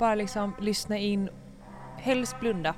[0.00, 1.28] bara liksom lyssna in,
[1.96, 2.74] helst blunda.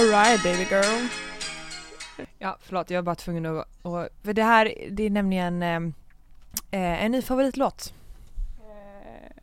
[0.00, 1.08] Alright baby girl.
[2.38, 3.86] Ja, förlåt jag var bara tvungen att...
[3.86, 5.76] att för det här, det är nämligen eh,
[6.70, 7.94] eh, en ny favoritlåt.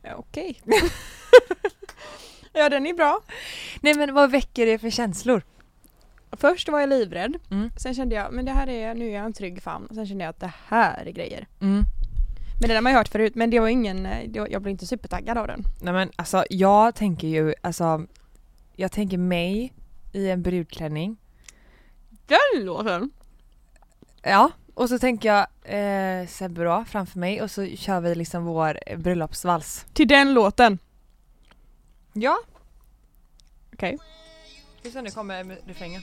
[0.02, 0.60] Eh, Okej.
[2.52, 3.20] ja, den är bra.
[3.80, 5.42] Nej men vad väcker det för känslor?
[6.32, 7.36] Först var jag livrädd.
[7.50, 7.70] Mm.
[7.76, 9.88] Sen kände jag, men det här är, nu är jag en trygg famn.
[9.94, 11.46] Sen kände jag att det här är grejer.
[11.60, 11.84] Mm.
[12.60, 14.68] Men det där har man ju hört förut, men det var ingen, eh, jag blev
[14.68, 15.64] inte supertaggad av den.
[15.82, 18.06] Nej men alltså jag tänker ju, alltså
[18.76, 19.72] jag tänker mig
[20.12, 21.16] i en brudklänning.
[22.26, 23.10] Den låten?
[24.22, 25.46] Ja, och så tänker jag
[26.20, 29.86] eh, då framför mig och så kör vi liksom vår bröllopsvals.
[29.92, 30.78] Till den låten?
[32.12, 32.38] Ja.
[33.72, 33.98] Okej.
[34.80, 34.92] Okay.
[34.92, 36.02] Så nu kommer med refrängen.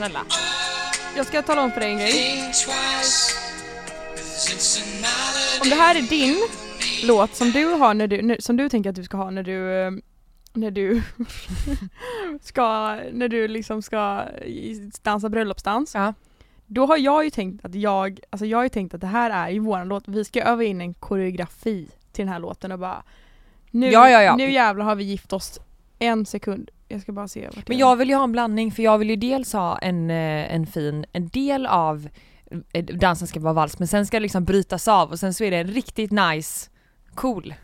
[0.00, 0.24] Snälla.
[1.16, 2.52] Jag ska tala om för dig en grej.
[5.62, 6.36] Om det här är din
[7.04, 9.72] låt som du har när du, som du tänker att du ska ha när du
[9.72, 9.90] eh,
[10.52, 11.02] när du
[12.42, 14.24] ska, när du liksom ska
[15.02, 15.94] dansa bröllopsdans.
[15.94, 16.14] Ja.
[16.66, 19.30] Då har jag ju tänkt att jag, alltså jag har ju tänkt att det här
[19.30, 22.78] är ju våran låt, vi ska öva in en koreografi till den här låten och
[22.78, 23.02] bara
[23.70, 24.36] nu, Ja, ja, ja.
[24.36, 25.60] nu jävlar har vi gift oss
[25.98, 26.70] en sekund.
[26.90, 29.10] Jag ska bara se vart Men jag vill ju ha en blandning för jag vill
[29.10, 32.08] ju dels ha en, eh, en fin, en del av
[32.72, 35.44] eh, dansen ska vara vals men sen ska det liksom brytas av och sen så
[35.44, 36.70] är det en riktigt nice,
[37.14, 37.54] cool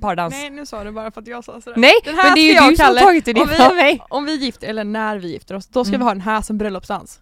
[0.00, 0.34] pardans.
[0.34, 1.76] Nej nu sa du bara för att jag sa sådär.
[1.76, 3.00] Nej, Den här men det är ju jag du som Kalle.
[3.00, 4.02] tagit det Om vi- från mig.
[4.08, 6.00] Om vi gifter, eller när vi gifter oss, då ska Mm.
[6.00, 7.20] vi ha den här som bröllopsdans.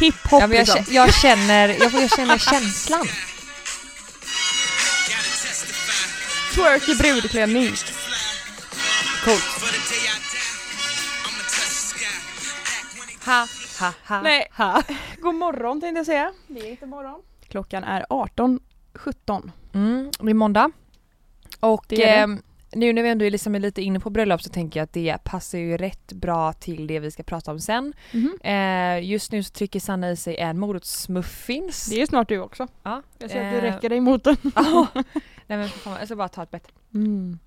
[0.00, 0.84] Hiphop Ja, jag, liksom.
[0.90, 3.06] jag känner, jag, jag känner känslan.
[6.54, 7.68] Twerk i brudklänning.
[9.24, 9.42] Coolt.
[13.26, 13.46] Ha,
[13.80, 14.46] ha, ha, Nej.
[14.56, 14.82] ha.
[15.20, 16.32] God morgon tänkte jag säga.
[16.48, 17.20] Det är inte morgon.
[17.48, 19.50] Klockan är 18.17.
[19.74, 20.70] Mm, det är måndag.
[21.60, 22.32] Och Det är det.
[22.32, 22.38] eh,
[22.74, 25.16] nu när vi ändå är liksom lite inne på bröllop så tänker jag att det
[25.24, 27.92] passar ju rätt bra till det vi ska prata om sen.
[28.12, 28.38] Mhm.
[28.44, 31.86] Eh, just nu så trycker Sanna i sig en morotsmuffins.
[31.86, 32.68] Det är snart du också.
[32.82, 33.02] Ja.
[33.18, 34.36] Jag ser att du Eh, räcker dig mot den.
[35.52, 36.68] Nej men för fan, jag ska bara ta ett bett.
[36.94, 37.38] Mm.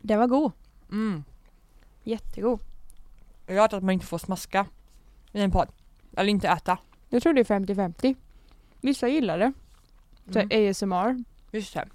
[0.00, 0.52] Den var god.
[0.90, 1.24] Mm.
[2.02, 2.60] Jättegod.
[3.46, 4.66] Jag har hört att man inte får smaska
[5.32, 5.68] i en podd.
[6.16, 6.78] Eller inte äta.
[7.08, 8.16] Jag tror det är 50-50.
[8.80, 9.52] Vissa gillar det.
[10.32, 10.70] Så Mm.
[10.70, 11.24] ASMR.
[11.50, 11.88] Just det.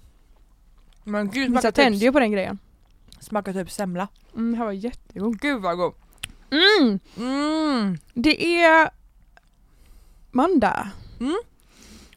[1.04, 2.60] Men gud Vissa smakar tänder ju typ, på den grejen.
[3.20, 4.08] smakar typ semla.
[4.34, 5.40] Mm, det här var jättegod.
[5.40, 5.94] Gud vad god.
[6.52, 7.00] Mm.
[7.18, 7.98] Mm.
[8.14, 8.90] Det är
[10.32, 10.92] måndag.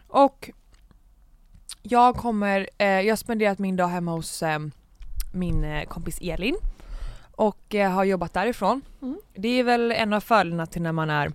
[0.08, 0.50] Och
[1.82, 4.58] jag kommer, eh, jag har spenderat min dag hemma hos eh,
[5.32, 6.56] min eh, kompis Elin
[7.36, 8.82] och eh, har jobbat därifrån.
[9.02, 9.18] Mm.
[9.34, 11.32] Det är väl en av fördelarna till när man är,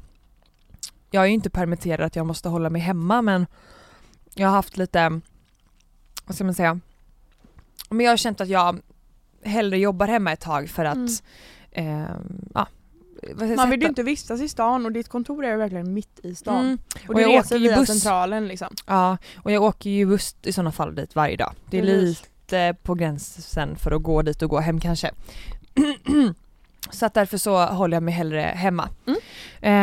[1.12, 3.48] jag är ju inte permitterad att jag måste hålla mig hemma men
[4.34, 5.22] jag har haft lite,
[6.26, 6.80] vad ska man säga,
[7.90, 8.80] men jag har känt att jag
[9.44, 12.02] hellre jobbar hemma ett tag för att, Mm.
[12.02, 12.10] eh,
[12.54, 12.68] ja,
[13.58, 16.66] Man vill ju inte vistas i stan och ditt kontor är verkligen mitt i stan.
[16.66, 16.78] Mm.
[17.04, 17.88] Och, Och du jag reser åker ju via buss.
[17.88, 18.68] centralen liksom.
[18.88, 21.54] Ja, och jag åker ju buss i sådana fall dit varje dag.
[21.70, 22.22] Det är Precis.
[22.42, 25.12] lite på gränsen för att gå dit och gå hem kanske.
[26.92, 28.90] så att därför så håller jag mig hellre hemma.
[29.08, 29.20] Mm.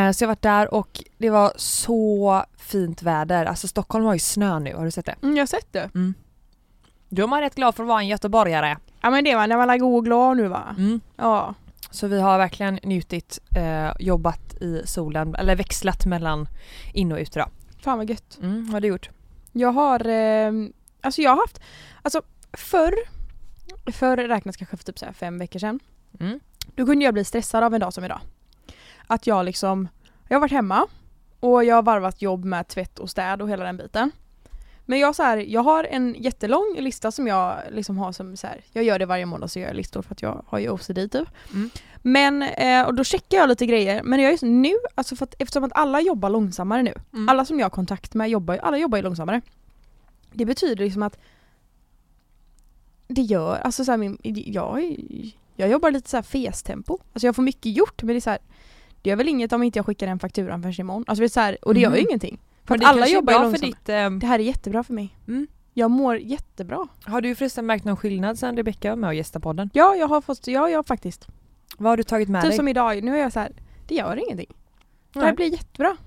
[0.07, 3.45] Eh, så jag varit där och det var så fint väder.
[3.45, 5.15] Alltså Stockholm har ju snö nu, har du sett det?
[5.23, 5.89] Mm, jag har sett det.
[7.09, 8.77] Då är man rätt glad för att vara en göteborgare.
[9.01, 10.75] Ja men det var när man är god och glad nu va?
[10.77, 11.01] Mm.
[11.15, 11.53] Ja.
[11.93, 16.47] Så vi har verkligen njutit, eh, jobbat i solen, eller växlat mellan
[16.93, 17.45] in och ute då.
[17.79, 18.39] Fan vad gött.
[18.41, 19.09] Mm, vad har du gjort?
[19.51, 20.51] Jag har, eh,
[21.01, 21.61] alltså jag har haft,
[22.01, 22.21] alltså
[22.53, 22.93] förr,
[23.91, 25.79] förr räknas kanske för typ så fem veckor sedan.
[26.19, 26.39] Mm.
[26.75, 28.21] Då kunde jag bli stressad av en dag som idag.
[29.07, 29.87] Att jag liksom,
[30.27, 30.87] jag har varit hemma
[31.39, 34.11] och jag har varvat jobb med tvätt och städ och hela den biten.
[34.85, 38.47] Men jag, så här, jag har en jättelång lista som jag liksom har som så
[38.47, 40.69] här, jag gör det varje måndag så gör jag listor för att jag har ju
[40.69, 41.27] OCD typ.
[41.53, 41.69] Mm.
[42.01, 45.35] Men, eh, och då checkar jag lite grejer, men jag är nu, alltså för att,
[45.39, 47.29] eftersom att alla jobbar långsammare nu, Mm.
[47.29, 49.41] alla som jag har kontakt med jobbar, alla jobbar ju långsammare.
[50.33, 51.17] Det betyder liksom att
[53.07, 54.95] det gör, alltså så här, min, jag,
[55.55, 56.97] jag jobbar lite så här festempo.
[57.13, 58.39] Alltså jag får mycket gjort men det är så här,
[59.01, 61.03] det gör väl inget om inte jag skickar den fakturan förrän imorgon.
[61.07, 62.05] Alltså det är så här, och det gör ju Mhm.
[62.09, 62.39] ingenting.
[62.65, 63.89] För att alla jobbar bra för ditt...
[63.89, 65.17] ehm, Det här är jättebra för mig.
[65.27, 65.47] Mm.
[65.73, 66.87] Jag mår jättebra.
[67.05, 69.69] Har du förresten märkt någon skillnad sen Rebecka var med och gästade podden?
[69.73, 71.27] Ja, jag har fått, ja, jag faktiskt.
[71.77, 72.57] Vad har du tagit med Typ dig?
[72.57, 73.51] som idag, nu är jag så här,
[73.87, 74.53] det gör ingenting.
[75.13, 75.35] Det här Nej.
[75.35, 75.97] blir jättebra.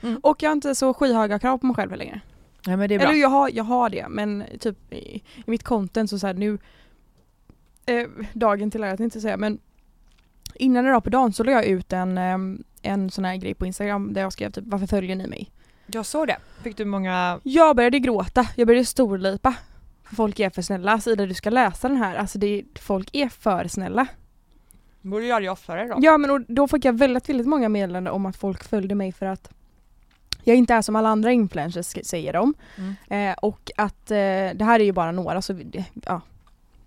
[0.00, 0.20] Mm.
[0.22, 2.20] Och jag har inte så skyhöga krav på mig själv längre.
[2.66, 3.08] Nej men det är bra.
[3.08, 6.34] Eller jag har, jag har det, men typ i, i mitt content så, så här,
[6.34, 6.58] nu
[7.86, 9.58] eh, dagen till ära inte säga men
[10.54, 13.66] innan idag på dagen så la jag ut en, ehm, en sån här grej på
[13.66, 15.50] Instagram där jag skrev typ varför följer ni mig?
[15.92, 16.36] Jag såg det.
[16.62, 17.40] Fick du många...
[17.42, 19.54] Jag började gråta, jag började storlipa.
[20.04, 23.28] För folk är för snälla, Ida du ska läsa den här, alltså det, folk är
[23.28, 24.06] för snälla.
[25.00, 25.98] borde göra det oftare då.
[25.98, 29.12] Ja men och då fick jag väldigt, väldigt många meddelanden om att folk följde mig
[29.12, 29.50] för att
[30.44, 32.54] jag inte är som alla andra influencers säger de.
[32.76, 33.30] Mm.
[33.30, 34.16] Eh, och att eh,
[34.54, 36.20] det här är ju bara några så det, ja,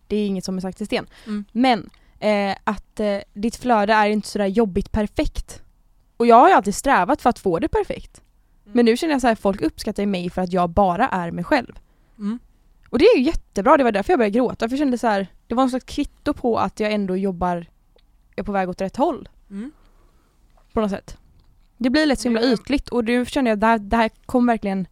[0.08, 1.06] det är inget som är sagt i sten.
[1.26, 1.46] Mm.
[1.52, 1.90] Men
[2.20, 5.62] eh, att eh, ditt flöde är inte sådär jobbigt perfekt.
[6.18, 8.22] Och jag har ju alltid strävat för att få det perfekt.
[8.74, 11.44] Men nu känner jag så här, folk uppskattar mig för att jag bara är mig
[11.44, 11.80] själv.
[12.20, 12.40] Mm.
[12.90, 14.70] Och det är ju jättebra, det var därför jag började gråta.
[14.70, 17.66] För jag kände så här, det var en slags kvitto på att jag ändå jobbar,
[18.36, 19.72] är på väg åt rätt håll Mm.
[20.74, 21.18] på något sätt.
[21.78, 24.12] Det blir lätt så himla ytligt och nu känner jag att det här, det här
[24.26, 24.88] kommer verkligen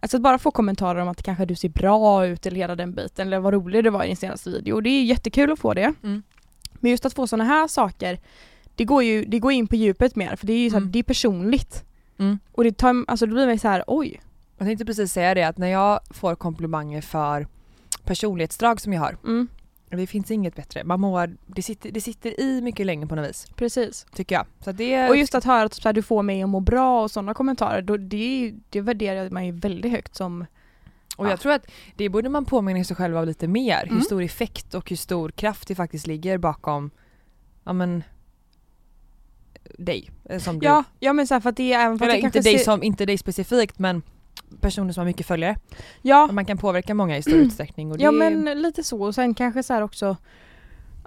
[0.00, 2.92] Alltså att bara få kommentarer om att kanske du ser bra ut eller hela den
[2.94, 4.80] biten eller vad rolig du var i din senaste video.
[4.80, 5.94] Det är jättekul att få det.
[6.02, 6.22] Mm.
[6.72, 8.20] Men just att få sådana här saker
[8.74, 10.80] det går ju det går in på djupet mer för det är ju så här,
[10.80, 10.92] Mm.
[10.92, 11.84] det är personligt.
[12.18, 12.38] Mm.
[12.52, 14.20] Och det tar, alltså då blir ju så här, oj.
[14.58, 17.46] Jag tänkte precis säga det att när jag får komplimanger för
[18.04, 19.48] personlighetsdrag som jag har, Mm,
[19.90, 20.84] det finns inget bättre.
[20.84, 24.06] Man mår, det sitter, det sitter i mycket längre på något vis, precis.
[24.14, 24.46] tycker jag.
[24.64, 27.02] Så det Och just att höra att så här, du får mig att må bra
[27.02, 30.46] och sådana kommentarer, då, det, det värderar man ju väldigt högt som
[31.16, 31.30] Och Ja.
[31.30, 31.66] jag tror att
[31.96, 33.80] det borde man påminna sig själv av lite mer.
[33.82, 34.02] Hur Mm.
[34.02, 36.90] stor effekt och hur stor kraft det faktiskt ligger bakom,
[37.64, 38.02] ja men,
[39.78, 40.10] dig.
[40.24, 42.04] eh, Som Ja, ja men så här, för att det är även du.
[42.04, 44.02] Eller det inte dig, ser- som, inte dig specifikt men
[44.60, 45.56] personer som har mycket följare.
[46.02, 47.90] Ja, Och Man kan påverka många i stor utsträckning.
[47.92, 50.16] Och det, Ja men lite så och sen kanske så här också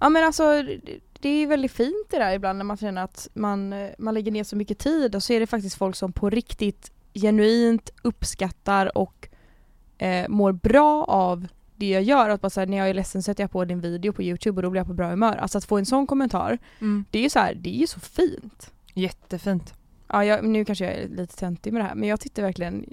[0.01, 3.27] Ja men alltså det- det är väldigt fint det där ibland när man känner att
[3.33, 6.13] man, eh, man lägger ner så mycket tid och så är det faktiskt folk som
[6.13, 9.27] på riktigt genuint uppskattar och
[9.97, 11.47] eh, mår bra av
[11.81, 12.29] det jag gör.
[12.29, 14.57] Att bara så här, när jag är ledsen sätter jag på din video på youtube
[14.57, 15.35] och då blir jag på bra humör.
[15.35, 17.87] Alltså att få en sån kommentar, mm, det är ju så här, det är ju
[17.87, 18.71] så fint.
[18.93, 19.73] jättefint.
[20.07, 22.85] Ja, jag, nu kanske jag är lite töntig med det här men jag tyckte verkligen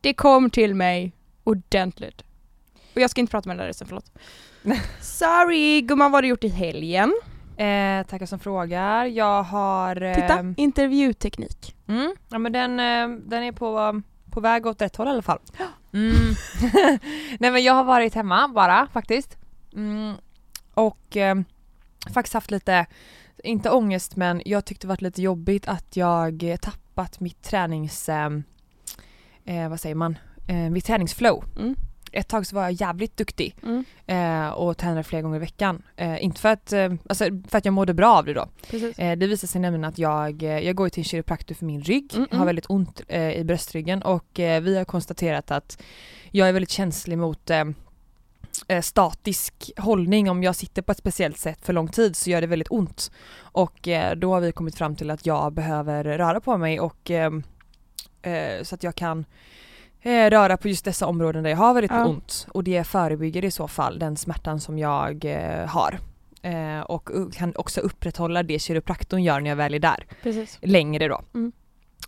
[0.00, 1.12] Det kom till mig
[1.44, 2.22] ordentligt.
[2.94, 4.12] Och jag ska inte prata med den där resten, förlåt.
[5.00, 7.14] Sorry gumman, vad har du gjort i helgen?
[7.56, 9.04] Eh, tackar som frågar.
[9.04, 10.02] Jag har...
[10.02, 11.74] Eh, Titta, intervjuteknik.
[11.86, 14.02] Mm, ja men den, eh, den är på,
[14.34, 15.38] på väg åt rätt håll i alla fall.
[15.94, 16.34] Mm.
[17.38, 19.36] Nej men jag har varit hemma bara faktiskt.
[19.74, 20.14] Mm.
[20.74, 21.36] Och eh,
[22.14, 22.86] faktiskt haft lite,
[23.44, 28.08] inte ångest men jag tyckte det varit lite jobbigt att jag tappat mitt tränings...
[28.08, 28.30] Eh,
[29.44, 30.18] eh, vad säger man?
[30.46, 31.44] Eh, mitt träningsflow.
[31.58, 31.76] Mm.
[32.16, 33.84] Ett tag så var jag jävligt duktig Mm.
[34.06, 35.82] eh, och tränade flera gånger i veckan.
[35.96, 38.48] Eh, inte för att, eh, alltså, för att jag mådde bra av det då.
[38.96, 41.80] Eh, det visar sig nämligen att jag, eh, jag går till en kiropraktor för min
[41.82, 42.46] rygg, Mm, har mm.
[42.46, 45.82] väldigt ont eh, i bröstryggen och vi har konstaterat att
[46.30, 47.50] jag är väldigt känslig mot
[48.82, 50.30] statisk hållning.
[50.30, 53.10] Om jag sitter på ett speciellt sätt för lång tid så gör det väldigt ont.
[53.36, 57.10] Och då har vi kommit fram till att jag behöver röra på mig och
[58.62, 59.24] så att jag kan
[60.04, 62.04] eh, röra på just dessa områden där jag har väldigt Ja.
[62.06, 65.98] ont och det förebygger i så fall den smärtan som jag eh, har.
[66.42, 70.58] Eh, och kan också upprätthålla det kiropraktorn gör när jag väl är där Precis.
[70.62, 71.20] längre då.
[71.34, 71.52] Mm.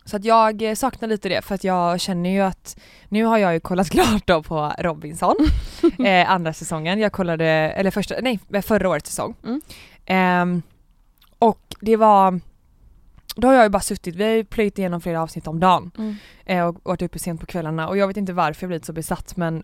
[0.05, 2.77] Så att jag eh, saknar lite det för att jag känner ju att
[3.09, 5.35] nu har jag ju kollat klart då på Robinson,
[6.05, 6.99] eh, andra säsongen.
[6.99, 9.35] Jag kollade, eller första, nej förra årets säsong.
[9.43, 9.61] Mm.
[10.05, 10.61] Ehm,
[11.39, 12.39] och det var,
[13.41, 15.91] då har jag ju bara suttit, vi har ju plöjt igenom flera avsnitt om dagen
[15.97, 16.15] Mm.
[16.45, 18.93] eh, och varit uppe sent på kvällarna och jag vet inte varför jag blivit så
[18.93, 19.63] besatt men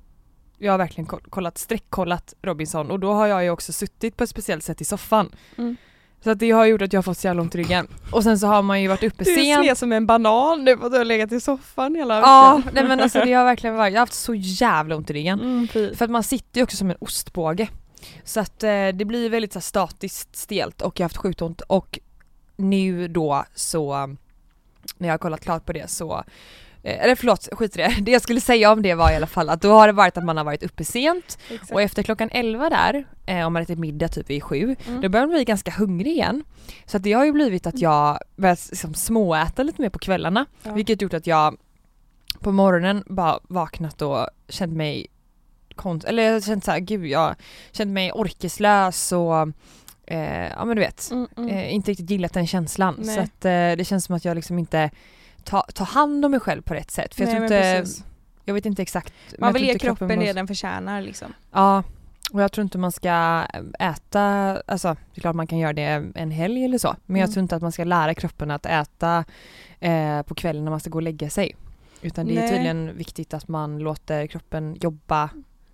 [0.58, 4.24] jag har verkligen ko- kollat, streckkollat Robinson och då har jag ju också suttit på
[4.24, 5.32] ett speciellt sätt i soffan.
[5.58, 5.76] Mm.
[6.24, 7.88] Så att det har gjort att jag har fått så jävla ont i ryggen.
[8.12, 9.64] Och sen så har man ju varit uppe Du är sent.
[9.66, 12.72] sned som en banan nu för att du har legat i soffan hela Ja, veckan.
[12.74, 15.40] nej men alltså det har verkligen varit, jag har haft så jävla ont i ryggen.
[15.42, 15.68] Mm.
[15.96, 17.68] För att man sitter ju också som en ostbåge.
[18.24, 21.42] Så att eh, det blir väldigt så här, statiskt stelt och jag har haft sjukt
[21.42, 22.00] ont och
[22.56, 24.08] nu då så
[24.98, 26.24] när jag har kollat klart på det så
[26.86, 27.96] Eh, Eller förlåt, skit i det.
[28.02, 30.18] Det jag skulle säga om det var i alla fall att då har det varit
[30.18, 31.38] att man har varit uppe sent
[31.72, 35.02] och efter klockan 11 där, eh, om man ätit middag typ vid sju, Mm.
[35.02, 36.44] då börjar man bli ganska hungrig igen.
[36.86, 40.46] Så att det har ju blivit att jag börjat liksom småäta lite mer på kvällarna.
[40.64, 40.74] Ja.
[40.74, 41.58] Vilket gjort att jag
[42.40, 45.08] på morgonen bara vaknat och känt mig
[45.76, 46.06] konst...
[46.08, 47.36] Eller jag känt såhär, gud jag
[47.72, 49.48] känt mig orkeslös och
[50.14, 51.50] eh, ja men du vet, Mm, mm.
[51.50, 52.96] eh, inte riktigt gillat den känslan.
[52.98, 53.16] Nej.
[53.16, 54.90] Så att eh, det känns som att jag liksom inte
[55.44, 57.16] tar tar hand om mig själv på rätt sätt.
[57.16, 57.92] För jag, Nej, tror men inte,
[58.46, 59.14] jag vet inte exakt.
[59.40, 61.34] Man jag vill tror ge kroppen mår- det den förtjänar liksom.
[61.52, 61.84] Ja,
[62.34, 63.44] och jag tror inte man ska
[63.80, 64.22] äta,
[64.66, 67.34] alltså det är klart man kan göra det en helg eller så, men jag Mm.
[67.34, 69.24] tror inte att man ska lära kroppen att äta
[69.80, 71.56] eh, på kvällen när man ska gå och lägga sig.
[72.02, 72.50] Utan det är Nej.
[72.52, 75.30] tydligen viktigt att man låter kroppen jobba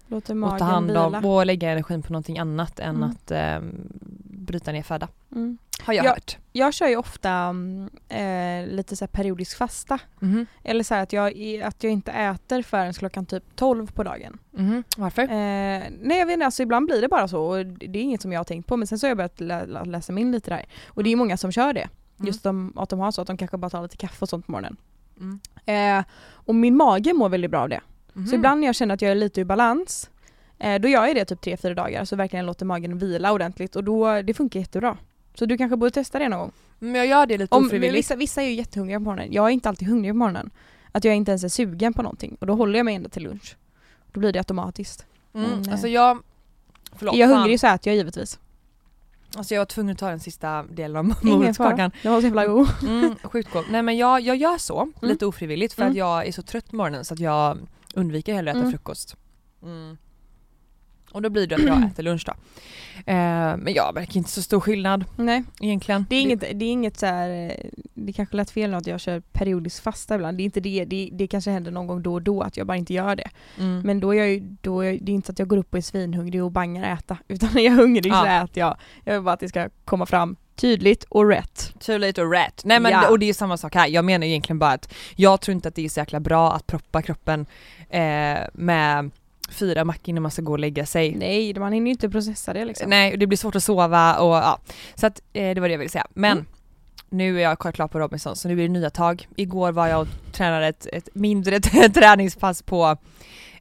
[0.08, 1.06] Låter och magen ta hand vila.
[1.08, 3.10] om och lägga energin på någonting annat än Mm.
[3.10, 3.60] att eh,
[4.50, 5.08] bryta ner föda.
[5.36, 5.58] Mm.
[5.82, 6.10] Har jag Ja.
[6.10, 6.38] hört.
[6.52, 10.00] Jag kör ju ofta mm, eh, lite så periodisk fasta.
[10.20, 10.46] Mhm.
[10.64, 11.28] Eller så att jag,
[11.64, 14.38] att jag inte äter förrän klockan typ 12 på dagen.
[14.52, 14.84] Mhm.
[14.98, 15.22] Varför?
[15.22, 15.28] Eh,
[16.02, 18.32] nej jag vet inte, alltså ibland blir det bara så och det är inget som
[18.32, 20.32] jag har tänkt på men sen så har jag börjat lä- lä- läsa mig in
[20.32, 20.66] lite där.
[20.88, 21.88] Och det är många som kör det.
[22.20, 22.28] Mm.
[22.28, 24.46] Just de, att de har så att de kanske bara tar lite kaffe och sånt
[24.46, 24.78] på morgonen.
[25.20, 25.40] Mm.
[26.00, 27.82] Eh, och min mage mår väldigt bra av det.
[28.14, 28.28] Mhm.
[28.28, 30.10] Så ibland när jag känner att jag är lite ur balans
[30.60, 33.84] eh, då gör jag det typ 3-4 dagar så verkligen låter magen vila ordentligt och
[33.84, 34.98] då, det funkar jättebra.
[35.36, 36.52] Så du kanske borde testa det någon gång.
[36.80, 37.98] Men jag gör det lite Om, ofrivilligt.
[37.98, 39.34] vissa, vissa är ju jättehungriga på morgonen.
[39.34, 40.50] Jag är inte alltid hungrig på morgonen.
[40.92, 43.24] Att jag inte ens är sugen på någonting och då håller jag mig ända till
[43.24, 43.56] lunch.
[44.12, 45.06] Då blir det automatiskt.
[45.34, 45.50] Mm.
[45.50, 46.20] Men, eh, Alltså jag...
[46.96, 48.40] Förlåt, är jag hungrig så äter jag givetvis.
[49.38, 51.92] Alltså jag var tvungen att ta den sista delen av morotskakan.
[52.04, 52.68] Den var så jävla god.
[52.88, 53.66] Mm, sjukt god.
[53.70, 55.92] Nej men jag, jag gör så, lite ofrivilligt för Mm.
[55.92, 57.58] att jag är så trött på morgonen så att jag
[57.94, 58.72] undviker hellre att äta Mm.
[58.72, 59.16] frukost.
[61.12, 62.32] Och då blir det att jag äter lunch då.
[63.06, 66.06] Eh, men jag märker inte så stor skillnad Nej, egentligen.
[66.10, 69.00] det är inget, det är inget så här, eh, det kanske lät fel att jag
[69.00, 70.38] kör periodisk fasta ibland.
[70.38, 72.68] Det är inte det, det, det kanske händer någon gång då och då att jag
[72.68, 73.30] bara inte gör det.
[73.58, 73.82] Mm.
[73.82, 75.74] Men då är jag ju, då är det är inte så att jag går upp
[75.74, 77.18] och är svinhungrig och bangar äta.
[77.28, 78.44] Utan när jag är hungrig så Ja.
[78.44, 78.78] äter jag.
[79.04, 81.74] Jag vill bara att det ska komma fram tydligt och rätt.
[81.88, 82.62] Late och rätt.
[82.66, 83.10] Nej men Ja.
[83.10, 83.88] och det är samma sak här.
[83.88, 86.68] Jag menar egentligen bara att jag tror inte att det är så jäkla bra att
[86.68, 87.46] proppa kroppen
[87.90, 89.12] eh, med
[89.50, 91.16] fyra mackor när man ska gå och lägga sig.
[91.16, 92.90] Nej, man hinner ju inte processa det liksom.
[92.90, 94.60] Nej, det blir svårt att sova och ja.
[94.96, 96.08] Så att eh, det var det jag ville säga.
[96.14, 96.46] Men Mm.
[97.10, 99.28] nu är jag klar på Robinson så nu blir det nya tag.
[99.36, 101.60] Igår var jag och tränade ett, ett mindre
[101.94, 102.98] träningspass på,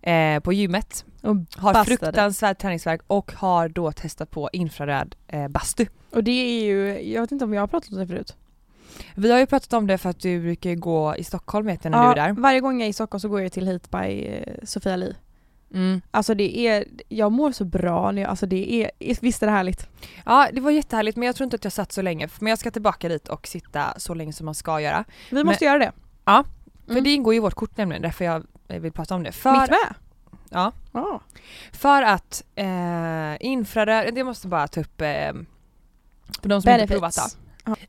[0.03, 1.05] eh, på gymmet.
[1.21, 1.85] Och, Har Bastade.
[1.85, 5.87] fruktansvärd träningsvärk och har då testat på infraröd eh, bastu.
[6.11, 8.37] och det är ju, jag vet inte om jag har pratat om det förut.
[9.15, 11.91] Vi har ju pratat om det för att du brukar gå i Stockholm vet jag
[11.91, 12.33] när du är där.
[12.33, 15.15] varje gång jag är i Stockholm så går jag till Hit by eh, Sofia Li.
[15.75, 16.01] Mm.
[16.11, 19.89] Alltså det är, jag mår så bra nu, alltså det är, visst är det härligt?
[20.25, 22.29] Ja det var jättehärligt men jag tror inte att jag satt så länge.
[22.39, 25.05] Men jag ska tillbaka dit och sitta så länge som man ska göra.
[25.31, 25.93] Vi måste göra det.
[26.87, 27.05] För Mm.
[27.05, 29.33] det ingår i vårt kort nämligen, därför jag eh, vill prata om det.
[29.33, 29.95] För, Mitt med?
[30.51, 30.73] Ja.
[30.93, 31.19] Ah.
[31.73, 35.07] för att eh, infraröd, det måste bara ta upp eh,
[36.43, 37.23] för de som inte provat då.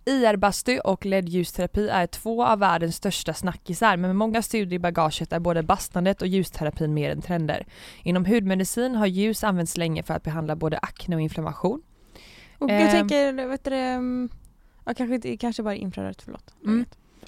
[0.06, 5.34] IR-bastu och LED-ljusterapi är två av världens största snackisar men med många studier i bagaget
[5.34, 7.66] är både bastandet och ljusterapin mer än trender.
[8.04, 11.82] Inom hudmedicin har ljus använts länge för att behandla både akne och inflammation.
[12.58, 12.92] Och jag Ehm.
[12.92, 14.30] tänker, vet du mm,
[14.86, 16.54] ja, kanske, kanske bara infrarött, förlåt.
[16.66, 16.86] Mm.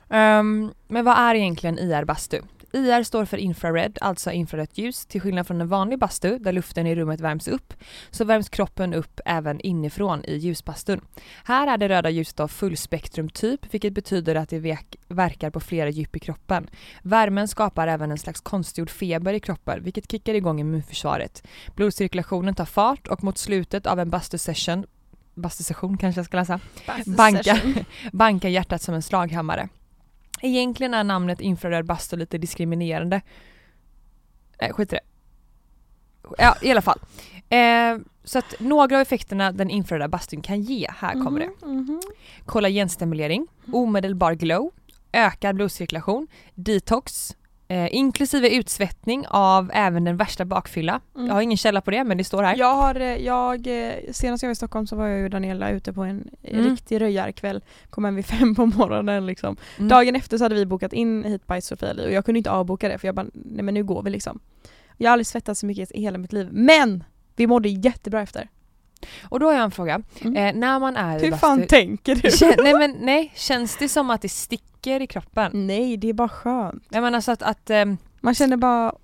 [0.09, 2.41] Ehm, men vad är egentligen IR-bastu?
[2.73, 5.05] IR står för infrared, alltså infrarött ljus.
[5.05, 7.73] Till skillnad från en vanlig bastu där luften i rummet värms upp
[8.11, 11.01] så värms kroppen upp även inifrån i ljusbastun.
[11.43, 16.15] Här är det röda ljuset av fullspektrumtyp vilket betyder att det verkar på flera djup
[16.15, 16.69] i kroppen.
[17.01, 21.47] Värmen skapar även en slags konstgjord feber i kroppen vilket kickar igång immunförsvaret.
[21.75, 24.85] Blodcirkulationen tar fart och mot slutet av en bastusession
[25.33, 26.59] bastusession kanske jag ska läsa,
[27.05, 27.59] Banka.
[28.11, 29.69] bankar hjärtat som en slaghammare.
[30.41, 33.21] Egentligen är namnet infraröd bastu lite diskriminerande.
[34.61, 35.01] Nej, skit i det.
[36.37, 36.99] Ja, i alla fall.
[37.49, 41.65] Eh, så att några av effekterna den infraröda bastun kan ge, här kommer det.
[41.65, 42.01] Mhm, mhm.
[42.45, 44.71] Kollagenstimulering, omedelbar glow,
[45.13, 47.35] ökad blodcirkulation, detox,
[47.71, 51.01] eh, inklusive utsvettning av även den värsta bakfylla.
[51.15, 51.27] Mm.
[51.27, 52.55] Jag har ingen källa på det men det står här.
[52.57, 55.69] Jag har, eh, jag, eh, senast jag var i Stockholm så var jag och Daniela
[55.69, 56.69] ute på en Mm.
[56.69, 57.61] riktig röjarkväll.
[57.89, 59.57] Kom hem vid fem på morgonen liksom.
[59.77, 59.89] Mm.
[59.89, 62.51] Dagen efter så hade vi bokat in hit by Sofia Li och jag kunde inte
[62.51, 64.39] avboka det för jag bara, nej men nu går vi liksom.
[64.97, 67.03] Jag har aldrig svettats så mycket i hela mitt liv, men
[67.35, 68.49] vi mådde jättebra efter.
[69.29, 70.01] Och då har jag en fråga.
[70.21, 70.35] Mm.
[70.35, 72.21] Eh, när man är Hur fan bastu- tänker du?
[72.29, 75.67] Kän- nej men nej, känns det som att det sticker i kroppen?
[75.67, 76.83] Nej, det är bara skönt.
[76.89, 78.95] Jag menar så att, att ehm, Man känner bara,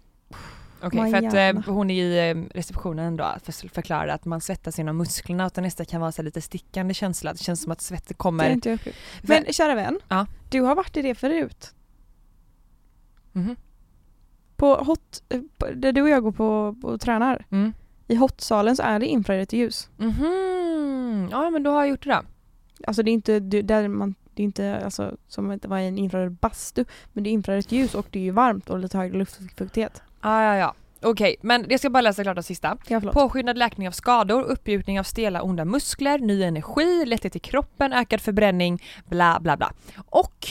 [0.81, 4.97] okej för att eh, hon i eh, receptionen då för, förklarade att man svettas genom
[4.97, 7.81] musklerna och att det nästan kan vara så lite stickande känsla, det känns som att
[7.81, 8.49] svettet det är kommer.
[8.49, 8.95] inte upplevt.
[9.21, 10.25] Men kära vän, Ja.
[10.49, 11.73] du har varit i det förut.
[13.31, 13.55] Mhm.
[14.55, 15.39] På hot, eh,
[15.75, 17.73] där du och jag går på och tränar, Mm.
[18.07, 19.89] I hotsalen så är det infrarött ljus.
[19.97, 21.27] Mhm.
[21.31, 22.21] Ja men då har jag gjort det då.
[22.87, 25.77] Alltså det är inte, det- där man, det är inte alltså, som att det var
[25.77, 28.97] en infraröd bastu, men det är infrarött ljus och det är ju varmt och lite
[28.97, 30.01] högre luftfuktighet.
[30.21, 30.73] Ah, ja ja.
[31.01, 32.77] Okej, men jag ska bara läsa klart det sista.
[32.87, 33.13] Ja, förlåt.
[33.15, 38.21] Påskyndad läkning av skador, uppgjutning av stela onda muskler, ny energi, lätthet i kroppen, ökad
[38.21, 39.73] förbränning, bla bla bla.
[40.05, 40.47] Och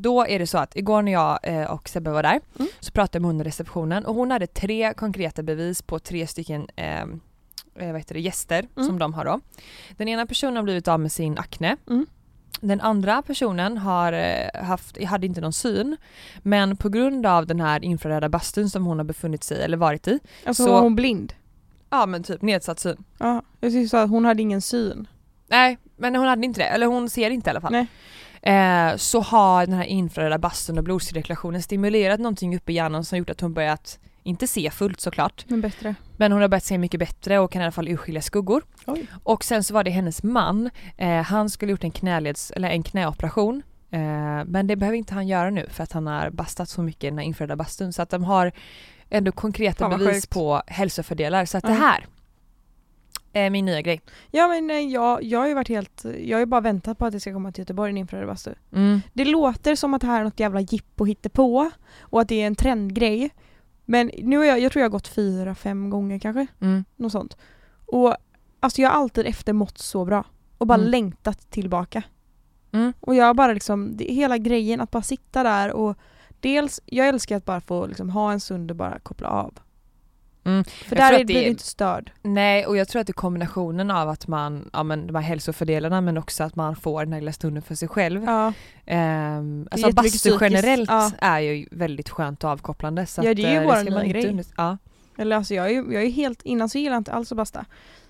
[0.00, 2.68] då är det så att igår när jag eh, och Sebbe var där Mm.
[2.80, 6.26] så pratade jag med hon i receptionen och hon hade tre konkreta bevis på tre
[6.26, 7.06] stycken eh, eh,
[7.74, 8.88] vad heter det, gäster Mm.
[8.88, 9.40] som de har då.
[9.96, 11.76] Den ena personen har blivit av med sin akne.
[11.90, 12.06] Mm.
[12.60, 15.96] Den andra personen har eh, haft, hade inte någon syn
[16.42, 20.08] men på grund av den här infraröda bastun som hon har befunnit sig eller varit
[20.08, 21.32] i, Alltså så- var hon blind?
[21.90, 23.04] ja men typ nedsatt syn.
[23.18, 25.08] Ja, jag tyckte att hon hade ingen syn.
[25.48, 27.72] Nej men hon hade inte det, eller hon ser inte i alla fall.
[27.72, 27.86] Nej.
[28.42, 33.18] Eh, så har den här infraröda bastun och blodcirkulationen stimulerat någonting uppe i hjärnan som
[33.18, 35.94] gjort att hon börjat, inte se fullt såklart, Men bättre.
[36.16, 38.62] men hon har börjat se mycket bättre och kan i alla fall urskilja skuggor.
[38.86, 39.06] Oj.
[39.22, 42.82] Och sen så var det hennes man, eh, han skulle gjort en knäleds, eller en
[42.82, 44.00] knäoperation eh,
[44.46, 47.08] men det behöver inte han göra nu för att han har bastat så mycket i
[47.08, 48.52] den här infraröda bastun så att de har
[49.10, 50.30] ändå konkreta bevis sjukt.
[50.30, 51.70] på hälsofördelar så att Ja.
[51.70, 52.06] det här
[53.32, 54.00] är min nya grej.
[54.30, 57.06] Ja men nej, jag, jag har ju varit helt, jag har ju bara väntat på
[57.06, 58.54] att det ska komma till Göteborg en infraröd bastu.
[58.72, 59.00] Mm.
[59.12, 61.70] Det låter som att det här är något jävla jippo på
[62.00, 63.30] och att det är en trendgrej.
[63.84, 66.46] Men nu har jag, jag tror jag har gått fyra, fem gånger kanske.
[66.60, 66.84] Mm.
[66.96, 67.36] Något sånt.
[67.86, 68.16] Och
[68.60, 70.24] alltså jag har alltid eftermått så bra.
[70.58, 70.90] Och bara Mm.
[70.90, 72.02] längtat tillbaka.
[72.72, 72.92] Mm.
[73.00, 75.96] Och jag har bara liksom, det, hela grejen att bara sitta där och
[76.40, 79.54] dels, jag älskar att bara få liksom ha en stund och bara koppla av.
[80.44, 80.64] Mm.
[80.64, 82.12] För Jag där är, det blir du inte störd.
[82.22, 85.22] Nej och jag tror att det är kombinationen av att man, ja men de här
[85.22, 88.24] hälsofördelarna men också att man får den här lilla stunden för sig själv.
[88.24, 88.52] Ja,
[88.86, 91.10] Ehm, alltså bastu generellt ja.
[91.18, 93.06] är ju väldigt skönt och avkopplande.
[93.06, 94.44] Så Ja, det är ju eh, vår inte grej.
[94.56, 94.78] Ja.
[95.18, 97.36] eller alltså jag är, ju- jag är helt, innan så gillade jag inte alls att
[97.36, 97.64] basta.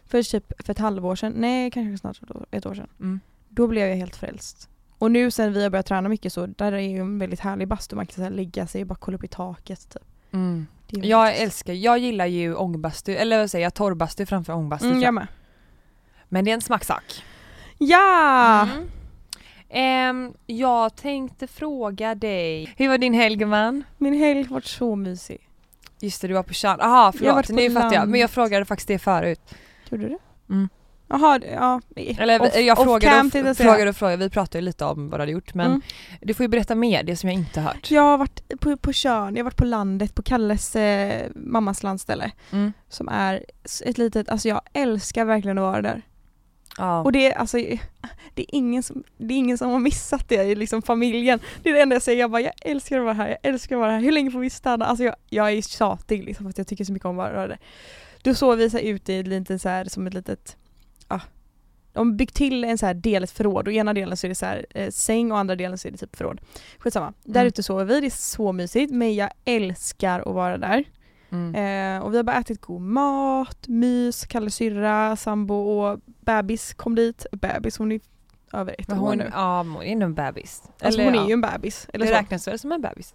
[0.06, 2.20] För typ för ett halvår sedan, nej kanske snart
[2.50, 2.88] ett år- sedan.
[3.00, 3.20] Mm.
[3.49, 4.68] Då blev jag helt frälst.
[4.99, 7.68] Och nu sen vi har börjat träna mycket så, där är ju en väldigt härlig
[7.68, 7.97] bastu.
[7.97, 10.02] Man kan så här lägga sig och bara kolla upp i taket typ.
[10.32, 10.66] Mm.
[10.90, 14.86] Jag älskar, jag gillar ju ångbastu, eller vad säger jag, torrbastu framför ångbastu.
[14.86, 15.26] Mm, jag med.
[16.28, 17.25] Men det är en smaksak.
[17.78, 18.63] Ja!
[18.63, 18.89] Mm.
[19.71, 23.84] Ehm, jag tänkte fråga dig, hur var din helg gumman?
[23.99, 25.49] Min helg varit så mysig.
[26.00, 26.78] Just det, du var på Tjörn.
[26.78, 28.08] Varit förlåt, nu fattar jag.
[28.08, 29.41] Men jag frågade faktiskt det förut.
[29.91, 30.19] Gjorde du?
[30.50, 30.69] Mm.
[31.08, 31.80] Jaha, ja.
[31.97, 35.23] Eller off, jag cam och, frågade och frågade, vi pratade ju lite om vad du
[35.23, 35.82] hade gjort men Mm.
[36.21, 37.90] du får ju berätta mer, det som jag inte hört.
[37.90, 41.82] Jag har varit på, på Tjörn, jag har varit på landet, på Kalles eh, mammas
[41.82, 42.30] landställe.
[42.52, 42.73] Mm.
[42.88, 43.44] Som är
[43.84, 46.02] ett litet, alltså jag älskar verkligen att vara där.
[46.78, 47.02] Ja.
[47.02, 47.56] Och det är alltså,
[48.34, 51.40] det är ingen som, det är ingen som har missat det i liksom familjen.
[51.62, 53.76] Det är det enda jag säger, jag bara jag älskar att vara här, jag älskar
[53.76, 54.84] att vara här, hur länge får vi stanna?
[54.86, 57.47] Alltså jag, jag är tjatig liksom för att jag tycker så mycket om att vara
[57.49, 57.58] där.
[58.23, 60.56] Då sover vi så här ute i ett litet så här, som ett litet,
[61.08, 61.21] ja.
[61.92, 64.28] De har byggt till en så här del, ett förråd och ena delen så är
[64.28, 66.40] det så här, eh, säng och andra delen så är det typ förråd.
[66.78, 67.12] Skitsamma.
[67.25, 67.49] Där Mm.
[67.49, 70.84] ute sover vi, det är så mysigt men jag älskar att vara där.
[71.30, 71.54] Mm.
[71.54, 76.94] Eh, och vi har bara ätit god mat, mys, Kalle syrra, sambo och bebis kom
[76.94, 77.26] dit.
[77.32, 78.00] Bebis, hon är
[78.52, 79.30] över ett Men år hon, nu.
[79.32, 80.62] ja, hon är nog en bebis.
[80.82, 81.86] Alltså hon är ja, ju en bebis.
[81.92, 82.18] Eller det så.
[82.18, 83.14] räknas väl som en bebis?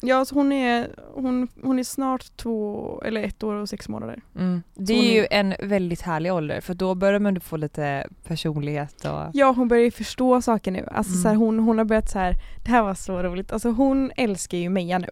[0.00, 4.22] Ja, så hon är, hon, hon är snart två, eller ett år och sex månader.
[4.36, 4.62] Mm.
[4.74, 9.04] Det är är- ju en väldigt härlig ålder för då börjar man få lite personlighet
[9.04, 9.20] och...
[9.32, 10.88] Ja, hon börjar ju förstå saker nu.
[10.92, 11.22] Alltså Mm.
[11.22, 12.34] så här, hon, hon har börjat så här.
[12.64, 13.52] det här var så roligt.
[13.52, 15.08] Alltså hon älskar ju Meja nu.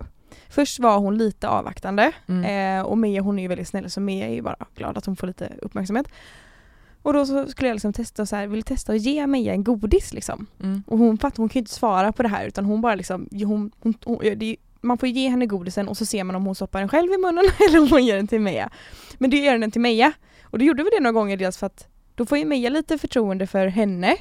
[0.49, 2.79] Först var hon lite avvaktande Mm.
[2.79, 5.07] eh, och Meja hon är ju väldigt snäll så Meja är ju bara glad att
[5.07, 6.07] hon får lite uppmärksamhet.
[7.03, 9.65] Och då så skulle jag liksom testa så här, vill testa att ge Meja en
[9.65, 10.47] godis liksom.
[10.63, 10.83] Mm.
[10.87, 13.29] Och hon fattar, hon kan ju inte svara på det här utan hon bara liksom,
[13.33, 16.55] hon, hon, hon, det man får ge henne godisen och så ser man om hon
[16.55, 18.71] stoppar den själv i munnen eller om hon ger den till Meja.
[19.19, 20.13] Men det gör den till Meja.
[20.43, 22.99] Och då gjorde vi det några gånger dels för att då får ju Meja lite
[22.99, 24.17] förtroende för henne.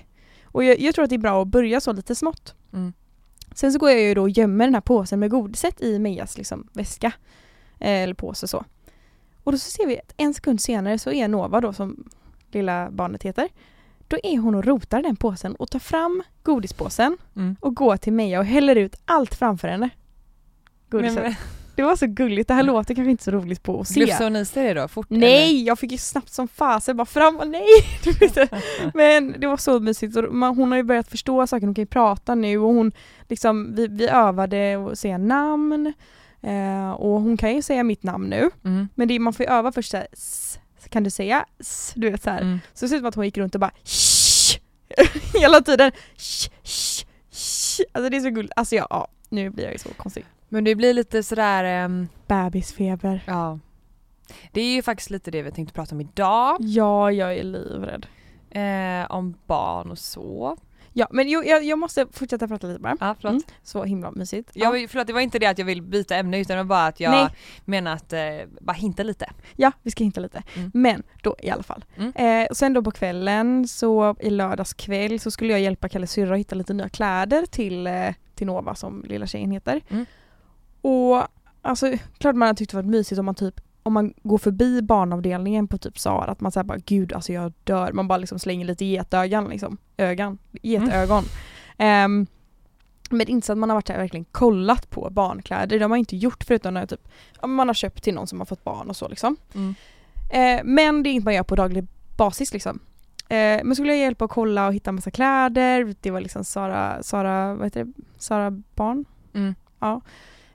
[0.46, 2.56] Och jag, jag tror att det är bra att börja så lite smått.
[2.74, 2.94] Mm.
[3.56, 6.38] Sen så går jag ju då och gömmer den här påsen med godiset i Mejas
[6.38, 7.12] liksom, väska.
[7.80, 8.66] Eh, eller påse så.
[9.44, 12.10] Och då så ser vi att en sekund senare så är Nova då som
[12.52, 13.50] lilla barnet heter.
[14.08, 17.56] Då är hon och rotar den påsen och tar fram godispåsen Mm.
[17.60, 19.90] och går till Meja och häller ut allt framför henne.
[20.92, 21.36] Men,
[21.76, 23.94] Det var så gulligt, det här låter kanske inte så roligt på att se.
[24.00, 25.06] Glufsade hon i sig det då fort?
[25.10, 27.66] Nej, jag fick ju snabbt som fasen bara fram och nej!
[28.94, 32.36] Men det var så mysigt hon har ju börjat förstå saker, hon kan ju prata
[32.36, 32.92] nu och hon
[33.30, 35.94] liksom, vi, vi övade att säga namn
[36.42, 38.88] eh, och hon kan ju säga mitt namn nu Mm.
[38.96, 40.08] men det, man får ju öva först såhär
[40.90, 41.92] kan du säga S?
[41.96, 42.42] Du vet såhär.
[42.42, 42.60] Mm.
[42.74, 44.60] Så det ser ut som att hon gick runt och bara "Shh",
[45.34, 45.92] hela tiden.
[46.18, 48.54] "Shh, shh, shh." Alltså det är så gulligt.
[48.56, 50.26] Alltså ja, ja, nu blir jag ju så konstig.
[50.54, 53.24] Men det blir lite sådär, ehm, Bebisfeber.
[53.28, 53.60] ja.
[54.52, 56.58] Det är ju faktiskt lite det vi tänkte prata om idag.
[56.60, 58.06] Ja, jag är livrädd.
[58.50, 60.58] Eh, om barn och så.
[60.94, 62.98] Ja, men jo, jag, jag måste fortsätta prata lite bara.
[63.00, 63.16] Ja.
[63.30, 64.52] Mm, så himla mysigt.
[64.54, 67.00] Jag, vill- förlåt, det var inte det att jag vill byta ämne utan bara att
[67.00, 67.28] jag Nej.
[67.66, 68.20] menar att, eh,
[68.62, 69.30] bara hinta lite.
[69.56, 70.44] Ja, vi ska hinta lite.
[70.56, 70.72] Mm.
[70.74, 71.86] Men då i alla fall.
[71.98, 72.12] Mm.
[72.44, 76.08] Eh, och sen då på kvällen, så i lördags kväll så skulle jag hjälpa Kalle
[76.08, 79.82] syrra att hitta lite nya kläder till, eh, till Nova som lilla tjejen heter.
[80.84, 80.96] Mm.
[80.96, 81.28] Och
[81.62, 84.82] alltså klart man har tyckt det varit mysigt om man typ om man går förbi
[84.82, 88.40] barnavdelningen på typ Zara, att man säger bara gud alltså jag dör, man bara liksom
[88.40, 91.24] slänger lite getögon liksom, ögon, getögon.
[91.78, 92.28] Ehm,
[93.10, 95.98] men inte så att man har varit och verkligen kollat på barnkläder, det har man
[95.98, 97.08] inte gjort förutom när typ,
[97.46, 99.38] man har köpt till någon som har fått barn och så liksom.
[99.54, 99.76] Mm.
[100.30, 102.80] Eh, men det är inget man gör på daglig basis liksom.
[103.30, 106.22] Eh, men så skulle jag hjälpa att kolla och hitta en massa kläder, det var
[106.22, 109.06] liksom Sara, Sara, vad heter det, Sara barn?
[109.34, 109.56] Mm.
[109.80, 110.02] Ja.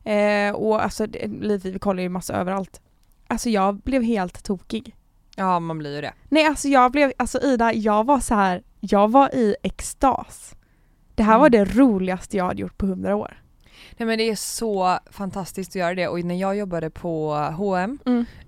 [0.07, 1.07] Eh, och alltså
[1.41, 2.81] lite, vi kollar ju massa överallt.
[3.27, 4.97] Alltså jag blev helt tokig.
[5.37, 6.13] Ja man blir ju det.
[6.29, 10.55] Nej alltså jag blev, alltså Ida, jag var så här, jag var i extas.
[11.15, 11.75] Det här var det Mm.
[11.79, 13.43] roligaste jag hade gjort på hundra år.
[13.97, 17.99] Nej men det är så fantastiskt att göra det och när jag jobbade på H&M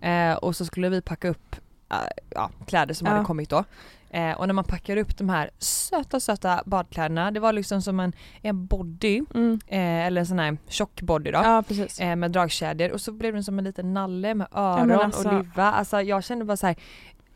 [0.00, 1.56] eh, och så skulle vi packa upp
[1.90, 1.96] eh,
[2.30, 3.12] ja, kläder som Ja.
[3.12, 3.64] hade kommit då.
[4.10, 8.00] Eh, och när man packar upp de här söta söta badkläderna, det var liksom som
[8.00, 9.60] en, en body, Mm.
[9.66, 11.38] eh, eller en sån här tjock body då.
[11.44, 11.62] Ja.
[12.00, 15.28] Eh, med dragkedjor och så blev den som en liten nalle med öron men alltså-
[15.28, 15.64] och luva.
[15.72, 16.76] Alltså jag kände bara så här.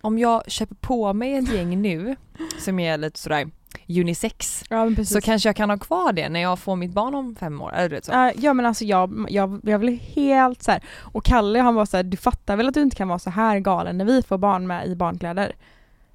[0.00, 2.16] om jag köper på mig ett gäng nu
[2.58, 3.50] som är lite sådär
[3.88, 7.36] unisex Ja så kanske jag kan ha kvar det när jag får mitt barn om
[7.36, 7.72] fem år.
[7.74, 8.12] Eller så.
[8.12, 10.82] Ja, ja men alltså jag, jag, jag blev helt så här.
[11.00, 13.30] och Kalle han var så här, du fattar väl att du inte kan vara så
[13.30, 15.52] här galen när vi får barn med i barnkläder?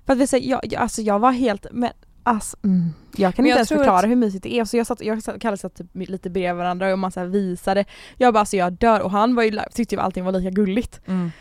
[0.07, 1.91] För att vi säger, jag, jag, alltså jag var helt, men
[2.23, 4.65] alltså, mm, jag kan Men inte jag ens förklara att- hur mysigt det är.
[4.65, 7.85] Så jag satt, jag satt, Kalle satt typ lite bredvid varandra och man så visade.
[8.17, 11.01] Jag bara alltså jag dör och han var ju, tyckte ju allting var lika gulligt.
[11.05, 11.31] Mm.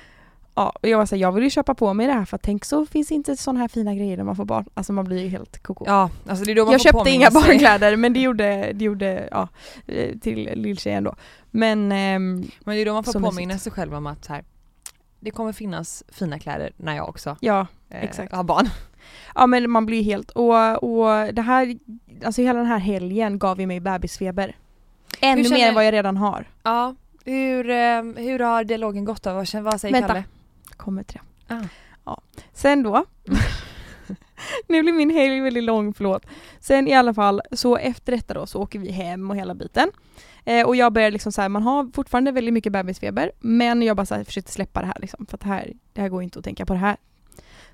[0.58, 2.38] Ja, och jag var så här, jag vill ju köpa på mig det här för
[2.38, 4.66] tänk så finns inte sådana här fina grejer när man får barn.
[4.74, 5.84] Alltså man blir ju helt koko.
[5.86, 7.40] Ja, alltså det är då man jag får köpte inga sig.
[7.42, 9.48] barnkläder men det gjorde, det gjorde ja,
[9.86, 11.14] eh, till lilltjejen då.
[11.50, 14.44] Men ehm, Men det är då man får påminna sig själv om att här,
[15.20, 18.32] det kommer finnas fina kläder när jag också ja, Exakt.
[18.32, 18.68] har barn.
[19.34, 21.78] ja men man blir helt, och, och det här,
[22.24, 24.56] alltså hela den här helgen gav ju mig bebisfeber.
[25.20, 26.48] Ännu känner- mer än vad jag redan har.
[26.62, 26.94] Ja,
[27.24, 29.32] hur, eh, hur har dialogen gått då?
[29.32, 30.08] Vad, vad säger Vänta.
[30.08, 30.24] Kalle?
[30.76, 31.54] Kommer till det.
[31.54, 31.62] Ah.
[32.04, 32.20] Ja.
[32.52, 33.04] Sen då,
[34.68, 36.26] nu blir min helg väldigt lång, förlåt.
[36.60, 39.90] Sen i alla fall, så efter detta då så åker vi hem och hela biten.
[40.44, 43.96] Eh, och jag börjar liksom så här, man har fortfarande väldigt mycket bebisfeber men jag
[43.96, 46.22] bara så här, försökte släppa det här liksom för att det här, det här går
[46.22, 46.96] inte att tänka på det här.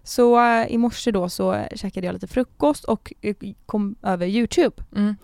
[0.04, 3.34] Så eh, i morse då så käkade jag lite frukost och eh,
[3.66, 4.76] kom över Youtube.
[4.96, 5.16] Mm.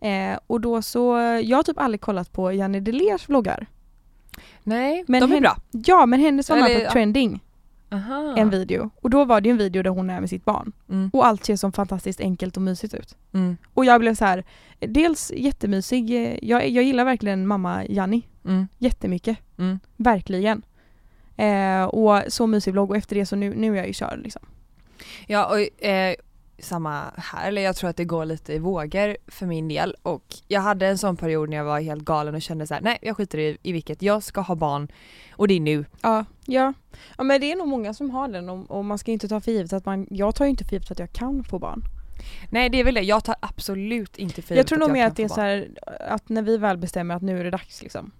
[0.00, 3.66] Eh, och då så, jag har typ aldrig kollat på Janne Delers vloggar.
[4.62, 5.56] Nej, Men de är hen- bra.
[5.70, 6.90] Ja men hennes var med på ja.
[6.90, 7.40] trending,
[7.92, 8.34] Aha.
[8.36, 8.90] en video.
[9.00, 10.72] Och då var det en video där hon är med sitt barn.
[10.88, 11.10] Mm.
[11.12, 13.16] Och allt ser så fantastiskt enkelt och mysigt ut.
[13.32, 13.56] Mm.
[13.74, 14.44] Och jag blev så här,
[14.78, 18.68] dels jättemysig, eh, jag, jag gillar verkligen mamma Janni Mm.
[18.78, 19.38] jättemycket.
[19.58, 19.80] Mm.
[19.96, 20.62] Verkligen.
[21.36, 24.20] Eh, och så mysig vlogg och efter det så nu, nu är jag ju körd
[24.22, 24.42] liksom.
[25.26, 26.14] Ja och eh,
[26.58, 30.24] samma här, eller jag tror att det går lite i vågor för min del och
[30.48, 32.98] jag hade en sån period när jag var helt galen och kände så här: nej
[33.02, 34.88] jag skiter i, i vilket, jag ska ha barn
[35.32, 35.84] och det är nu.
[36.02, 36.24] Ja.
[36.46, 36.72] ja.
[37.16, 39.40] Ja men det är nog många som har den och, och man ska inte ta
[39.40, 41.82] för givet att man, jag tar ju inte för givet att jag kan få barn.
[42.50, 45.10] Nej det är väl det, jag tar absolut inte för Jag tror nog mer kan
[45.10, 45.68] att det är få så här,
[46.00, 48.10] att när vi väl bestämmer att nu är det dags liksom.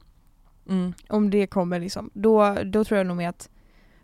[0.69, 0.93] Mm.
[1.09, 3.49] Om det kommer liksom, då, då tror jag nog mer att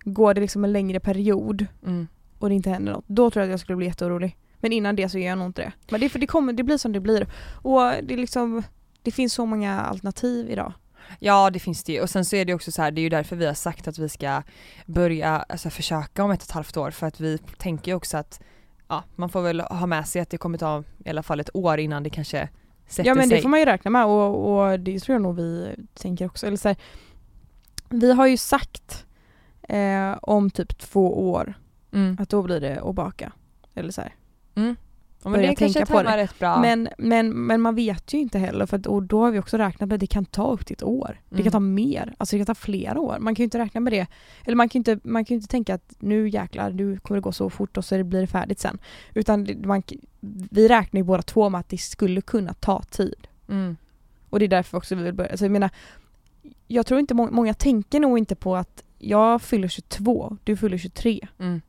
[0.01, 2.09] går det liksom en längre period Mm.
[2.39, 4.37] och det inte händer något, då tror jag att jag skulle bli jätteorolig.
[4.61, 5.73] Men innan det så gör jag nog inte det.
[5.91, 7.27] Men det är för det kommer, det blir som det blir.
[7.63, 8.63] Och det liksom,
[9.03, 10.73] det finns så många alternativ idag.
[11.19, 13.03] Ja det finns det ju och sen så är det också så här, det är
[13.03, 14.43] ju därför vi har sagt att vi ska
[14.87, 18.17] börja alltså, försöka om ett och ett halvt år för att vi tänker ju också
[18.17, 18.41] att
[18.89, 21.51] ja, man får väl ha med sig att det kommer ta i alla fall ett
[21.55, 22.49] år innan det kanske
[22.89, 23.37] sätter Ja men sig.
[23.37, 26.47] det får man ju räkna med och, och det tror jag nog vi tänker också.
[26.47, 26.77] Eller så här,
[27.89, 29.07] vi har ju sagt
[29.69, 31.55] eh, om typ två år
[31.93, 32.17] mm.
[32.21, 33.33] att då blir det att baka.
[33.75, 34.03] Eller så.
[34.55, 34.77] Mm.
[35.29, 36.61] Ja, men börja det tänka på tajmar rätt bra.
[36.61, 39.57] Men, men, men man vet ju inte heller för att, och då har vi också
[39.57, 41.21] räknat med att det kan ta upp till ett år.
[41.29, 41.43] Det Mm.
[41.45, 43.17] kan ta mer, alltså det kan ta flera år.
[43.21, 44.07] Man kan ju inte räkna med det.
[44.45, 47.23] Eller man kan ju inte, man kan inte tänka att nu jäklar, nu kommer det
[47.23, 48.79] gå så fort och så blir det färdigt sen.
[49.15, 49.83] Utan det, man,
[50.51, 53.27] vi räknar ju båda två med att det skulle kunna ta tid.
[53.49, 53.77] mm.
[54.31, 55.31] Och det är därför också vi vill börja.
[55.31, 55.71] Alltså jag menar,
[56.67, 60.79] jag tror inte må, många tänker nog inte på att jag fyller 22, du fyller
[60.79, 61.29] 23.
[61.39, 61.61] Mm.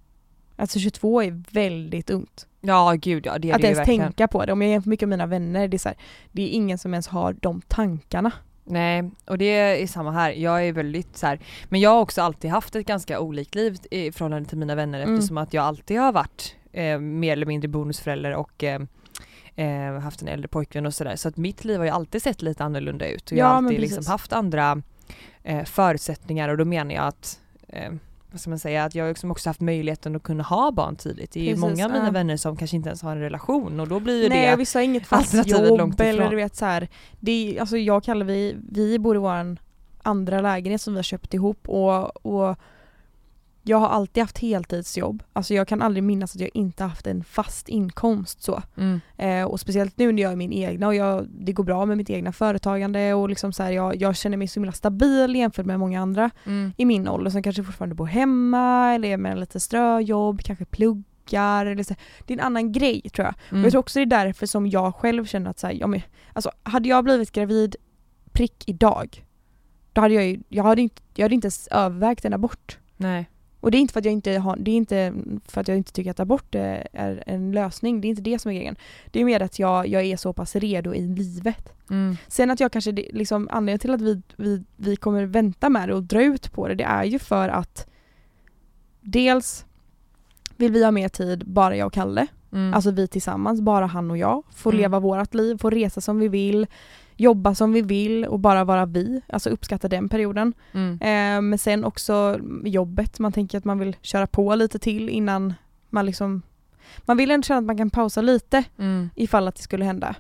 [0.55, 2.47] Alltså 22 är väldigt ungt.
[2.61, 4.01] Ja gud ja det är att det ju ens verkligen.
[4.01, 4.53] tänka på det.
[4.53, 5.97] Om jag jämför mycket med mina vänner, det är, så här,
[6.31, 8.31] det är ingen som ens har de tankarna.
[8.63, 10.31] Nej, och det är samma här.
[10.31, 13.77] Jag är väldigt så här, men jag har också alltid haft ett ganska olikt liv
[13.91, 15.15] i förhållande till mina vänner Mm.
[15.15, 18.81] eftersom att jag alltid har varit eh, mer eller mindre bonusförälder och eh,
[19.55, 21.15] eh, haft en äldre pojkvän och sådär.
[21.15, 23.55] Så att mitt liv har ju alltid sett lite annorlunda ut och jag Ja, har
[23.55, 24.81] alltid liksom haft andra
[25.43, 27.91] eh, förutsättningar och då menar jag att eh,
[28.31, 30.95] vad ska man säga, att jag har liksom också haft möjligheten att kunna ha barn
[30.95, 31.31] tidigt.
[31.31, 32.11] Det är Precis, många av mina ja.
[32.11, 34.79] vänner som kanske inte ens har en relation och då blir ju Nej det vissa
[34.79, 36.87] har inget fast jobb eller du vet så här.
[37.19, 39.59] Det är, alltså jag kallar vi, vi bor i våran
[40.03, 42.55] andra lägenhet som vi har köpt ihop och, och
[43.69, 45.23] jag har alltid haft heltidsjobb.
[45.33, 48.61] Alltså jag kan aldrig minnas att jag inte haft en fast inkomst så.
[48.77, 51.85] mm, Eh, och speciellt nu när jag är min egna och jag, det går bra
[51.85, 55.35] med mitt egna företagande och liksom så här, jag, jag känner mig så himla stabil
[55.35, 59.17] jämfört med många andra mm, i min ålder som kanske fortfarande bor hemma eller är
[59.17, 61.95] med lite ströjobb, kanske pluggar eller så.
[62.25, 63.35] Det är en annan grej tror jag.
[63.49, 63.61] mm.
[63.61, 65.87] Och jag tror också det är därför som jag själv känner att så här, ja,
[65.87, 66.01] men,
[66.33, 67.75] alltså, hade jag blivit gravid
[68.31, 69.25] prick idag,
[69.93, 72.77] då hade jag ju, jag hade inte, jag hade inte ens övervägt en abort.
[72.97, 73.29] Nej.
[73.61, 75.13] Och det är inte för att jag inte har, det är inte
[75.47, 78.51] för att jag inte tycker att abort är, en lösning, det är inte det som
[78.51, 78.75] är grejen.
[79.11, 81.73] Det är mer att jag, jag är så pass redo i livet.
[81.89, 82.17] Mm.
[82.27, 85.95] Sen att jag kanske, liksom anledningen till att vi, vi, vi kommer vänta med det
[85.95, 87.87] och dra ut på det, det är ju för att
[89.01, 89.65] dels
[90.57, 92.27] vill vi ha mer tid, bara jag och Kalle.
[92.51, 92.73] Mm.
[92.73, 94.43] Alltså vi tillsammans, bara han och jag.
[94.51, 94.81] Får Mm.
[94.81, 96.67] leva vårt liv, får resa som vi vill,
[97.19, 99.21] jobba som vi vill och bara vara vi.
[99.27, 100.53] Alltså uppskatta den perioden.
[100.73, 100.93] mm.
[101.01, 105.53] Eh, men sen också jobbet, man tänker att man vill köra på lite till innan
[105.89, 106.41] man liksom
[107.05, 109.09] man vill ändå känna att man kan pausa lite Mm.
[109.15, 110.15] ifall att det skulle hända.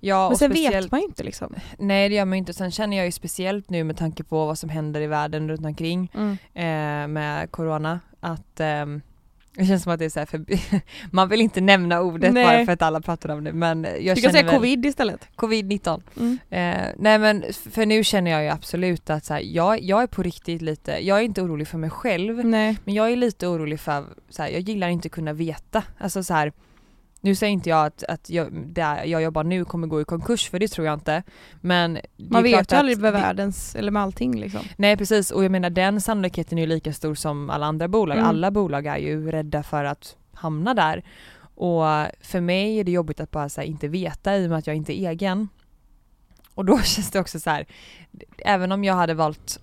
[0.00, 1.54] Ja, Men och sen speciellt, vet man ju inte liksom.
[1.78, 2.52] Nej det gör man ju inte.
[2.54, 5.66] Sen känner jag ju speciellt nu med tanke på vad som händer i världen runt
[5.66, 6.10] omkring
[6.54, 9.00] eh, med corona att ehm,
[9.58, 10.44] det känns som att det är så för,
[11.14, 12.44] man vill inte nämna ordet Nej.
[12.44, 14.86] bara för att alla pratar om det men jag Du kan känner säga väl, covid
[14.86, 15.28] istället.
[15.36, 16.02] covid-19.
[16.16, 16.38] Mm.
[16.50, 20.06] Eh, nej men för nu känner jag ju absolut att så här, jag, jag är
[20.06, 22.76] på riktigt lite, jag är inte orolig för mig själv Nej.
[22.84, 25.82] men jag är lite orolig för, så här, jag gillar inte kunna veta.
[25.98, 26.52] Alltså så här,
[27.20, 30.50] nu säger inte jag att, att jag, där jag jobbar nu kommer gå i konkurs
[30.50, 31.22] för det tror jag inte.
[31.60, 34.60] Men Man vet ju aldrig med världens, eller med allting liksom.
[34.76, 38.16] Nej precis och jag menar den sannolikheten är ju lika stor som alla andra bolag.
[38.16, 38.28] Mm.
[38.28, 41.04] Alla bolag är ju rädda för att hamna där.
[41.54, 41.84] Och
[42.20, 44.76] för mig är det jobbigt att bara här, inte veta i och med att jag
[44.76, 45.48] inte är egen.
[46.54, 47.66] Och då känns det också så här,
[48.38, 49.60] även om jag hade valt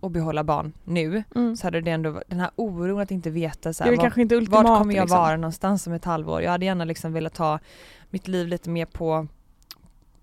[0.00, 1.56] att behålla barn nu Mm.
[1.56, 4.34] så hade det ändå den här oron att inte veta så här, vad- kanske inte
[4.36, 5.18] ultimat vart kommer jag liksom.
[5.20, 6.42] vara någonstans om ett halvår?
[6.42, 7.58] Jag hade gärna liksom velat ta
[8.10, 9.26] mitt liv lite mer på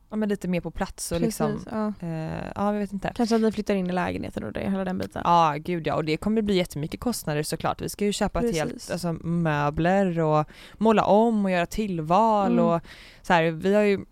[0.09, 1.93] ja, men lite mer på plats och liksom Precis, ja.
[1.99, 3.11] eh, ja jag vet inte.
[3.15, 5.21] Kanske att ni flyttar in i lägenheten och det, hela den biten.
[5.25, 7.81] Ja gud ja och det kommer bli jättemycket kostnader såklart.
[7.81, 8.59] Vi ska ju köpa ett Precis.
[8.59, 10.45] helt, alltså möbler och
[10.77, 12.65] måla om och göra tillval Mm.
[12.65, 12.81] och
[13.21, 14.05] så här, vi har ju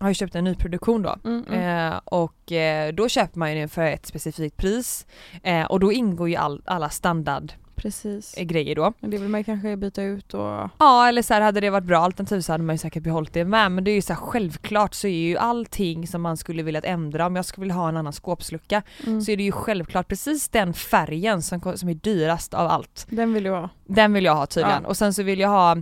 [0.00, 1.92] har ju köpt en nyproduktion då Mm, mm.
[1.92, 5.06] eh, och eh, då köper man ju den för ett specifikt pris
[5.42, 8.34] eh, och då ingår ju all, alla standardgrejer Precis.
[8.76, 8.92] då.
[9.00, 10.68] Men det vill man ju kanske byta ut och...
[10.78, 13.32] Ja eller så här, hade det varit bra alternativ så hade man ju säkert behållit
[13.32, 16.36] det med men det är ju så här, självklart så är ju allting som man
[16.36, 19.20] skulle vilja ändra om jag skulle vilja ha en annan skåpslucka Mm.
[19.20, 23.06] så är det ju självklart precis den färgen som, som är dyrast av allt.
[23.10, 23.68] Den vill jag ha.
[23.86, 24.88] Den vill jag ha tydligen Ja.
[24.88, 25.76] och sen så vill jag ha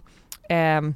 [0.49, 0.95] ehm,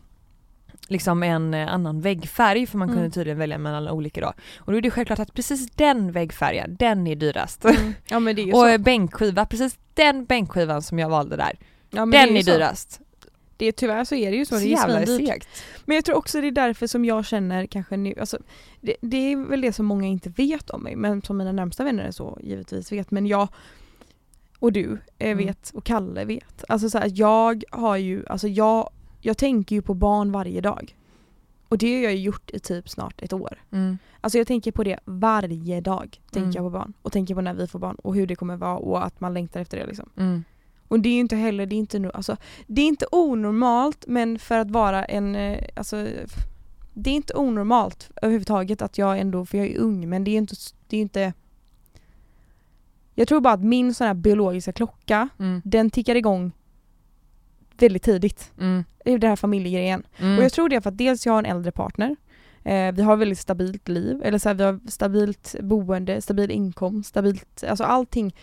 [0.88, 2.96] liksom en eh, annan väggfärg för man Mm.
[3.00, 4.32] kunde tydligen välja mellan olika då.
[4.58, 7.64] Och då är det självklart att precis den väggfärgen, den är dyrast.
[7.64, 7.94] Mm.
[8.08, 8.78] Ja men det är ju och så.
[8.78, 11.58] bänkskiva, precis den bänkskivan som jag valde där,
[11.90, 12.50] Ja, den är, så.
[12.50, 13.00] dyrast.
[13.56, 14.54] Det är, tyvärr så är det ju så.
[14.54, 15.28] Så det är jävla svindyrt.
[15.28, 15.48] segt.
[15.84, 18.38] Men jag tror också det är därför som jag känner kanske nu, alltså,
[18.80, 21.84] det, det är väl det som många inte vet om mig, men som mina närmsta
[21.84, 23.10] vänner är så givetvis vet.
[23.10, 23.48] Men jag
[24.58, 25.46] och du eh, Mm.
[25.46, 26.64] vet och Kalle vet.
[26.68, 30.94] Alltså så här, jag har ju, alltså jag, jag tänker ju på barn varje dag.
[31.68, 33.62] Och det har jag gjort i typ snart ett år.
[33.70, 33.98] Mm.
[34.20, 36.20] Alltså jag tänker på det varje dag.
[36.30, 36.52] Tänker Mm.
[36.54, 36.92] jag på barn.
[37.02, 39.34] Och tänker på när vi får barn och hur det kommer vara och att man
[39.34, 40.10] längtar efter det liksom.
[40.16, 40.44] Mm.
[40.88, 44.38] Och det är ju inte heller, det är inte, alltså, det är inte onormalt men
[44.38, 46.06] för att vara en, eh, alltså
[46.94, 50.32] det är inte onormalt överhuvudtaget att jag ändå, för jag är ung men det är
[50.32, 50.54] ju inte,
[50.88, 51.32] det är inte
[53.14, 55.62] Jag tror bara att min sån här biologiska klocka, Mm.
[55.64, 56.52] den tickar igång
[57.82, 58.52] väldigt tidigt.
[58.60, 58.84] Mm.
[59.04, 60.02] Det är det här familjegrejen.
[60.18, 60.38] Mm.
[60.38, 62.16] Och jag tror det är för att dels jag har en äldre partner,
[62.64, 67.08] eh, vi har väldigt stabilt liv, eller så här, vi har stabilt boende, stabil inkomst,
[67.08, 68.34] stabilt, alltså allting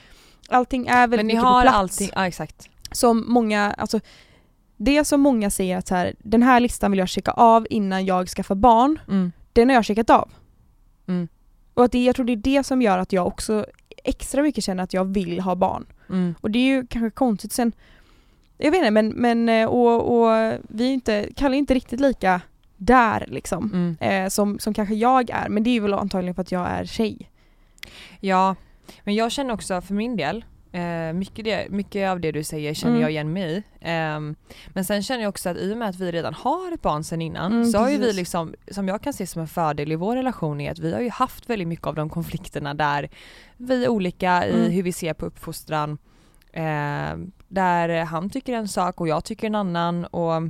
[0.50, 2.70] Allting är väldigt Men ni mycket har på plats allting, ja exakt.
[2.92, 4.00] som många, alltså
[4.78, 8.06] det som många säger att så här, den här listan vill jag checka av innan
[8.06, 9.32] jag skaffar barn, Mm.
[9.54, 10.30] den har jag checkat av.
[11.08, 11.28] Mm.
[11.74, 13.66] Och att det, jag tror det är det som gör att jag också
[14.04, 15.86] extra mycket känner att jag vill ha barn.
[16.10, 16.36] Mm.
[16.42, 17.72] Och det är ju kanske konstigt sen,
[18.58, 22.00] jag vet inte men, men eh, och, och vi är inte, Kalle är inte riktigt
[22.00, 22.42] lika
[22.78, 23.72] där liksom.
[23.74, 23.98] Mm.
[24.26, 26.86] Eh, som, som kanske jag är, men det är väl antagligen för att jag är
[26.86, 27.30] tjej.
[28.20, 28.56] Ja,
[29.04, 32.74] men jag känner också för min del, eh, mycket, det, mycket av det du säger
[32.74, 33.02] känner Mm.
[33.02, 33.64] jag igen mig i.
[33.82, 34.36] Ehm,
[34.74, 37.04] men sen känner jag också att i och med att vi redan har ett barn
[37.04, 39.92] sedan innan Mm, så har ju vi liksom, som jag kan se som en fördel
[39.92, 43.10] i vår relation är att vi har ju haft väldigt mycket av de konflikterna där
[43.58, 44.72] vi är olika i Mm.
[44.72, 45.98] hur vi ser på uppfostran.
[47.48, 50.42] Där han tycker en sak och jag tycker en annan och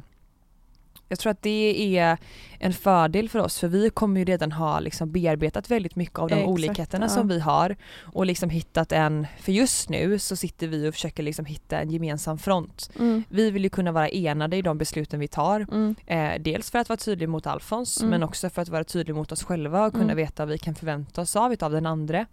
[1.10, 2.18] jag tror att det är
[2.60, 6.30] en fördel för oss för vi kommer ju redan ha liksom bearbetat väldigt mycket av
[6.30, 7.10] de Exakt, olikheterna ja.
[7.10, 11.24] som vi har och liksom hittat en, för just nu så sitter vi och försöker
[11.24, 12.90] liksom hitta en gemensam front.
[13.00, 13.24] Mm.
[13.30, 15.68] Vi vill ju kunna vara enade i de besluten vi tar.
[15.72, 15.96] Mm.
[16.06, 18.10] Eh, dels för att vara tydlig mot Alfons Mm.
[18.10, 20.18] men också för att vara tydlig mot oss själva och kunna Mm.
[20.18, 22.26] veta vad vi kan förvänta oss av av den andra.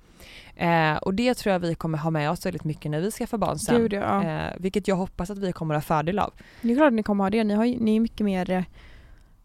[0.56, 3.38] Eh, och det tror jag vi kommer ha med oss väldigt mycket när vi skaffar
[3.38, 3.80] barn sen.
[3.80, 4.24] Gud ja.
[4.24, 6.32] Eh, vilket jag hoppas att vi kommer ha fördel av.
[6.60, 7.44] Det är klart att ni kommer ha det.
[7.44, 8.62] Ni, har, ni är mycket mer, eh,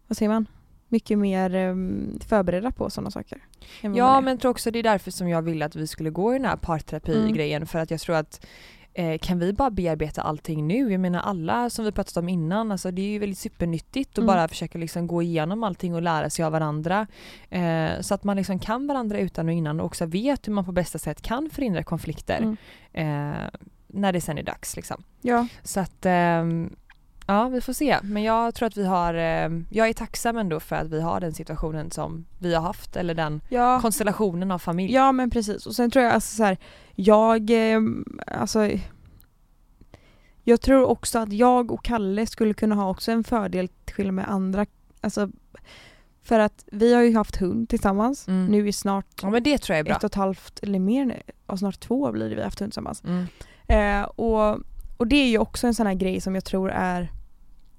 [0.06, 0.46] vad säger man?
[0.88, 3.38] Mycket mer um, förberedda på sådana saker.
[3.80, 6.34] Ja men jag tror också det är därför som jag vill att vi skulle gå
[6.34, 8.46] i den här parterapi-grejen för att jag tror att
[8.94, 10.92] eh, kan vi bara bearbeta allting nu?
[10.92, 14.18] Jag menar alla som vi pratat om innan, alltså det är ju väldigt supernyttigt att
[14.18, 14.26] Mm.
[14.26, 17.06] bara försöka liksom gå igenom allting och lära sig av varandra.
[17.50, 20.64] Eh, så att man liksom kan varandra utan och innan och också vet hur man
[20.64, 22.38] på bästa sätt kan förhindra konflikter
[22.92, 23.32] Mm.
[23.32, 23.36] eh,
[23.86, 25.02] när det sen är dags liksom.
[25.22, 26.76] Ja, Så att ehm,
[27.30, 30.60] Ja vi får se men jag tror att vi har, ehm, jag är tacksam ändå
[30.60, 33.80] för att vi har den situationen som vi har haft eller den ja.
[33.80, 34.94] konstellationen av familj.
[34.94, 36.56] Ja men precis och sen tror jag alltså så här,
[36.94, 37.80] jag, eh,
[38.26, 38.70] alltså
[40.44, 44.14] jag tror också att jag och Kalle skulle kunna ha också en fördel till skillnad
[44.14, 44.66] med andra,
[45.00, 45.28] alltså
[46.22, 48.46] för att vi har ju haft hund tillsammans, Mm.
[48.46, 49.96] nu är snart Ja men det tror jag är bra.
[49.96, 52.60] ett och ett halvt eller mer nu, och snart två blir det vi har haft
[52.60, 53.02] hund tillsammans.
[53.04, 53.26] Mm.
[53.68, 54.58] Eh, och,
[54.96, 57.12] och det är ju också en sån här grej som jag tror är,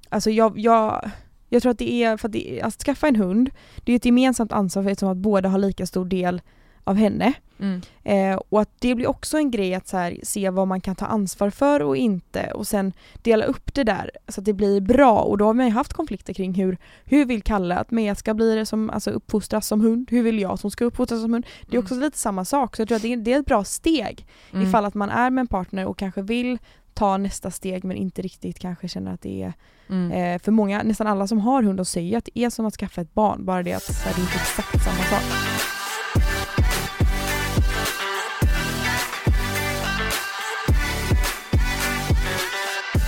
[0.10, 1.10] alltså jag, jag,
[1.50, 3.50] jag tror att det är, för att, det, att skaffa en hund,
[3.84, 6.42] det är ett gemensamt ansvar eftersom att båda har lika stor del
[6.84, 7.34] av henne.
[7.60, 7.82] Mm.
[8.04, 11.06] Eh, och att det blir också en grej att här, se vad man kan ta
[11.06, 15.20] ansvar för och inte och sen dela upp det där så att det blir bra
[15.20, 18.34] och då har man ju haft konflikter kring hur, hur vill Kalle att Mea ska
[18.34, 20.08] bli det som, alltså uppfostras som hund?
[20.12, 21.46] Hur vill jag som ska uppfostras som hund?
[21.68, 23.46] Det är också lite samma sak så jag tror att det är, det är ett
[23.46, 24.68] bra steg Mm.
[24.68, 26.58] ifall att man är med en partner och kanske vill
[27.00, 29.54] ta nästa steg men inte riktigt kanske känner att det är
[29.90, 30.12] Mm.
[30.12, 32.74] eh, för många, nästan alla som har hund och säger att det är som att
[32.76, 35.24] skaffa ett barn bara det att här, det är inte exakt samma sak.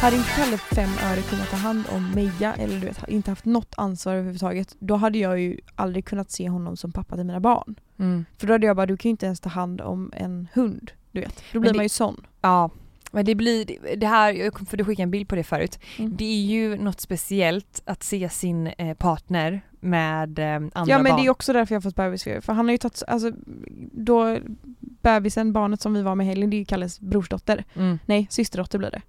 [0.01, 3.45] Hade inte Kalle fem öre kunnat ta hand om Meja eller du vet, inte haft
[3.45, 7.39] något ansvar överhuvudtaget då hade jag ju aldrig kunnat se honom som pappa till mina
[7.39, 7.75] barn.
[7.99, 8.25] Mm.
[8.38, 10.91] För då hade jag bara, du kan ju inte ens ta hand om en hund.
[11.12, 11.43] Du vet.
[11.54, 12.25] Då blir det- man ju sån.
[12.41, 12.69] Ja,
[13.12, 15.80] men det blir, det här, för du skickade en bild på det förut.
[15.97, 16.15] Mm.
[16.17, 21.04] Det är ju något speciellt att se sin eh, partner med eh, andra Ja men
[21.12, 21.21] barn.
[21.21, 22.41] det är också därför jag har fått bebisfeber.
[22.41, 23.32] För han har ju tagit, alltså
[23.91, 24.38] då
[24.80, 27.65] bebisen, barnet som vi var med helgen, det är ju Kalles brorsdotter.
[27.76, 28.00] mm.
[28.06, 29.02] Nej, systerdotter blir det.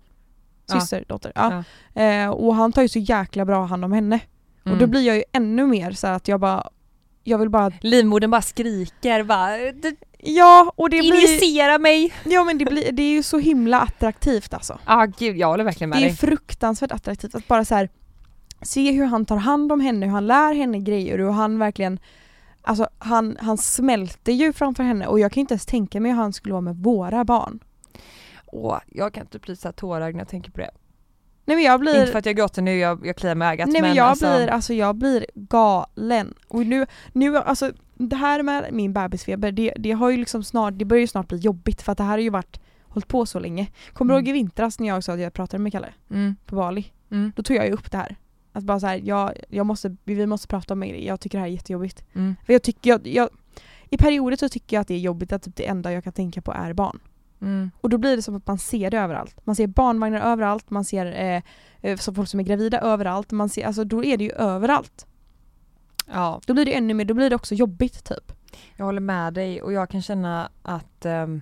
[0.69, 0.81] Ja.
[0.81, 1.65] Systerdotter, ja.
[2.03, 4.21] Eh, och han tar ju så jäkla bra hand om henne.
[4.65, 4.73] Mm.
[4.75, 6.69] Och då blir jag ju ännu mer så att jag bara,
[7.25, 12.13] jag vill bara, Livmodern bara skriker bara "D- ja och det blir, injicera mig!
[12.25, 14.79] ja men det blir, det är ju så himla attraktivt alltså.
[14.87, 16.17] Ja ah, gud jag håller verkligen med Det är dig.
[16.17, 17.89] fruktansvärt attraktivt att bara så här
[18.63, 21.59] se hur han tar hand om henne, hur han lär henne grejer och hur han
[21.59, 21.99] verkligen
[22.65, 26.19] Alltså han, han smälter ju framför henne och jag kan inte ens tänka mig hur
[26.19, 27.59] han skulle vara med våra barn.
[28.47, 30.71] Åh, jag kan typ bli så tårögd när jag tänker på det.
[31.45, 33.69] Nej men jag blir Inte för att jag gråter nu, jag, jag kliar med ögat
[33.69, 36.35] Nej men jag alltså, blir, alltså jag blir galen.
[36.49, 40.75] Och nu, nu alltså det här med min bebisfeber, det, det har ju liksom snart,
[40.77, 43.27] det börjar ju snart bli jobbigt för att det här har ju varit, hållit på
[43.27, 43.67] så länge.
[43.93, 44.27] Kommer du Mm.
[44.27, 46.93] ihåg i vintras när jag sa att jag pratade med Kalle mm, på Bali?
[47.11, 48.17] mm, Då tog jag ju upp det här.
[48.53, 51.43] Att bara så här, jag, jag måste, vi måste prata om grej, jag tycker det
[51.43, 52.05] här är jättejobbigt.
[52.15, 53.29] mm, För jag tycker, jag, jag,
[53.89, 56.13] i perioder så tycker jag att det är jobbigt att typ det enda jag kan
[56.13, 56.99] tänka på är barn.
[57.43, 59.37] Mm, Och då blir det som att man ser det överallt.
[59.47, 61.43] Man ser barnvagnar överallt, man ser eh,
[61.91, 63.31] eh, så folk som är gravida överallt.
[63.33, 65.07] Man ser, alltså då är det ju överallt.
[66.13, 68.33] Ja, Då blir det ännu mer, då blir det också jobbigt typ.
[68.77, 71.41] jag håller med dig och jag kan känna att ehm,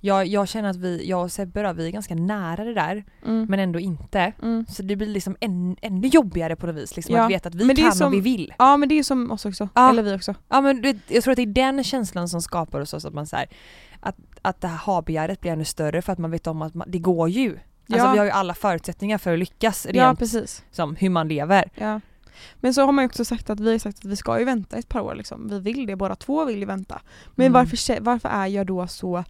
[0.00, 3.04] jag, jag känner att vi, jag och Sebbe då, vi är ganska nära det där
[3.26, 3.46] Mm.
[3.48, 4.32] men ändå inte.
[4.42, 4.66] Mm.
[4.68, 7.54] Så det blir liksom än, ännu jobbigare på något vis, liksom Ja, att veta att
[7.54, 8.54] vi kan som- om vi vill.
[8.58, 9.90] Ja men det är som oss också, Ja.
[9.90, 10.34] eller vi också.
[10.48, 13.26] Ja men jag tror att det är den känslan som skapar hos oss att man
[13.26, 13.46] så här,
[14.00, 16.90] att, att det här ha-begäret blir ännu större för att man vet om att man,
[16.90, 17.50] det går ju.
[17.50, 18.12] Alltså Ja.
[18.12, 20.64] vi har ju alla förutsättningar för att lyckas Ja rent precis.
[20.70, 21.70] som hur man lever.
[21.74, 22.00] Ja.
[22.60, 24.44] Men så har man ju också sagt att vi har sagt att vi ska ju
[24.44, 25.48] vänta ett par år liksom.
[25.48, 27.00] Vi vill det, båda två vill ju vänta.
[27.34, 27.52] Men Mm.
[27.52, 29.24] varför, varför är jag då så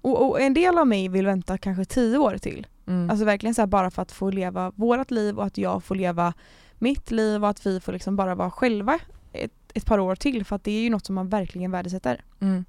[0.00, 2.66] och, och en del av mig vill vänta kanske tio år till.
[2.86, 3.10] Mm.
[3.10, 5.94] Alltså verkligen så här bara för att få leva vårat liv och att jag får
[5.94, 6.34] leva
[6.78, 8.98] mitt liv och att vi får liksom bara vara själva
[9.32, 12.24] ett, ett par år till för att det är ju något som man verkligen värdesätter.
[12.40, 12.64] Mm.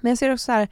[0.00, 0.68] Men jag ser också så här.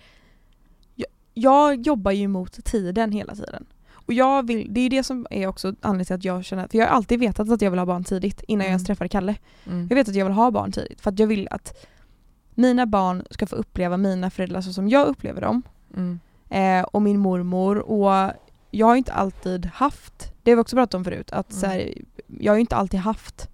[1.41, 3.67] Jag, jag jobbar ju mot tiden hela tiden.
[3.93, 6.69] Och jag vill, det är ju det som är också anledningen till att jag känner,
[6.69, 8.73] för jag har alltid vetat att jag vill ha barn tidigt innan jag Mm.
[8.73, 9.35] ens träffade Kalle.
[9.67, 9.87] Mm.
[9.91, 11.87] Jag vet att jag vill ha barn tidigt för att jag vill att
[12.55, 15.63] mina barn ska få uppleva mina föräldrar så som jag upplever dem.
[15.97, 16.21] Mm.
[16.49, 18.33] Eh, och min mormor och
[18.71, 21.95] jag har inte alltid haft, det har vi också pratat om förut, att så här,
[22.27, 23.51] jag har ju inte alltid haft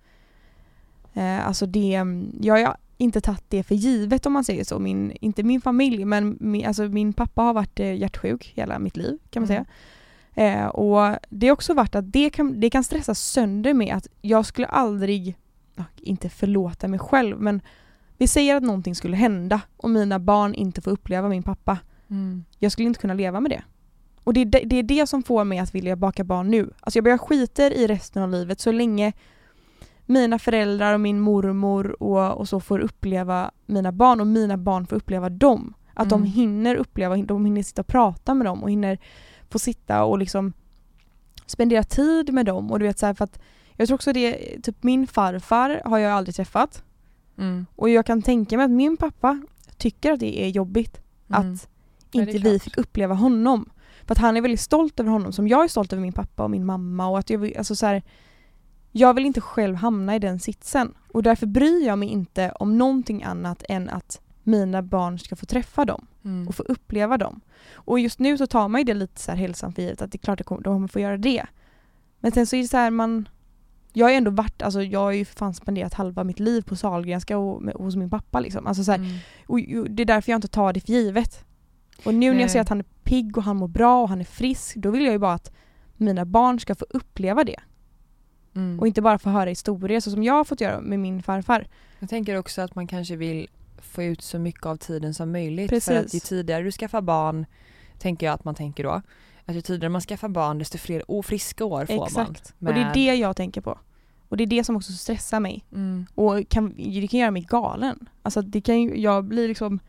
[1.15, 2.03] eh, alltså det,
[2.41, 4.79] jag har inte tagit det för givet om man säger så.
[4.79, 8.97] Min, inte min familj men min, alltså min pappa har varit eh, hjärtsjuk hela mitt
[8.97, 9.65] liv kan man Mm.
[9.65, 10.57] säga.
[10.63, 14.07] Eh, och det har också varit att det kan, det kan stressa sönder med att
[14.23, 15.37] jag skulle aldrig,
[15.97, 17.61] inte förlåta mig själv men
[18.19, 21.79] vi säger att någonting skulle hända och mina barn inte får uppleva min pappa.
[22.11, 22.45] Mm.
[22.59, 23.63] Jag skulle inte kunna leva med det.
[24.25, 26.71] Och det är det, det är det som får mig att vilja baka barn nu.
[26.81, 29.13] Alltså jag börjar skiter i resten av livet så länge
[30.07, 34.87] mina föräldrar och min mormor och, och så får uppleva mina barn och mina barn
[34.87, 35.75] får uppleva dem.
[35.95, 36.33] Att de Mm.
[36.33, 38.99] hinner uppleva, de hinner sitta och prata med dem och hinner
[39.51, 40.53] få sitta och liksom
[41.47, 42.71] spendera tid med dem.
[42.71, 43.39] Och du vet så här, för att
[43.77, 46.83] jag tror också det, typ min farfar har jag aldrig träffat.
[47.39, 47.67] Mm.
[47.77, 49.43] Och jag kan tänka mig att min pappa
[49.77, 51.53] tycker att det är jobbigt Mm.
[51.53, 51.69] att
[52.11, 53.71] Ja, inte vi fick uppleva honom.
[54.05, 56.45] För att han är väldigt stolt över honom som jag är stolt över min pappa
[56.45, 58.03] och min mamma och att jag alltså så här,
[58.99, 62.79] jag vill inte själv hamna i den sitsen och därför bryr jag mig inte om
[62.79, 66.49] någonting annat än att mina barn ska få träffa dem Mm.
[66.49, 67.41] och få uppleva dem.
[67.75, 70.13] Och just nu så tar man ju det lite så här hälsan för givet att
[70.13, 71.47] det är klart att de kommer få göra det.
[72.21, 73.29] Men sen så är det så här man
[73.93, 76.77] jag har ju ändå varit, alltså jag har ju fan spenderat halva mitt liv på
[76.77, 78.67] Sahlgrenska och med, hos min pappa liksom.
[78.67, 79.17] Alltså så här, Mm.
[79.47, 81.45] och, och det är därför jag inte tar det för givet.
[82.05, 82.43] Och nu när Nej.
[82.43, 84.91] jag ser att han är pigg och han mår bra och han är frisk, då
[84.91, 85.53] vill jag ju bara att
[85.97, 87.61] mina barn ska få uppleva det.
[88.57, 88.81] Mm.
[88.81, 91.67] Och inte bara få höra historier så som jag har fått göra med min farfar.
[91.99, 93.49] Jag tänker också att man kanske vill
[93.79, 95.71] få ut så mycket av tiden som möjligt.
[95.71, 95.89] Precis.
[95.89, 97.47] För att ju tidigare du skaffar barn,
[97.99, 99.03] tänker jag att man tänker då,
[99.45, 102.07] att ju tidigare man skaffar barn desto fler ofriska år får man.
[102.07, 102.55] Exakt.
[102.59, 103.79] Och det är det jag tänker på.
[104.29, 105.65] Och det är det som också stressar mig.
[105.73, 106.07] Mm.
[106.15, 108.09] Och kan, det kan göra mig galen.
[108.23, 109.81] Alltså det kan ju, jag blir liksom,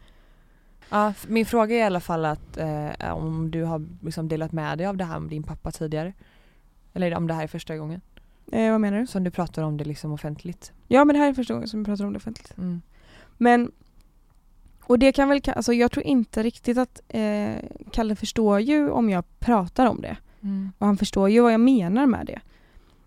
[0.90, 4.78] Ja, min fråga är i alla fall att eh, om du har liksom delat med
[4.78, 6.14] dig av det här med din pappa tidigare.
[6.94, 8.02] Eller om det här är första gången
[8.52, 9.08] eh, vad menar du?
[9.08, 10.72] som du pratar om det liksom offentligt.
[10.88, 12.58] Ja men det här är första gången som vi pratar om det offentligt.
[12.58, 12.82] Mm.
[13.38, 13.72] Men,
[14.84, 17.56] och det kan väl, alltså jag tror inte riktigt att eh,
[17.92, 20.18] Kalle förstår ju om jag pratar om det.
[20.42, 20.72] Mm.
[20.78, 22.40] Och han förstår ju vad jag menar med det.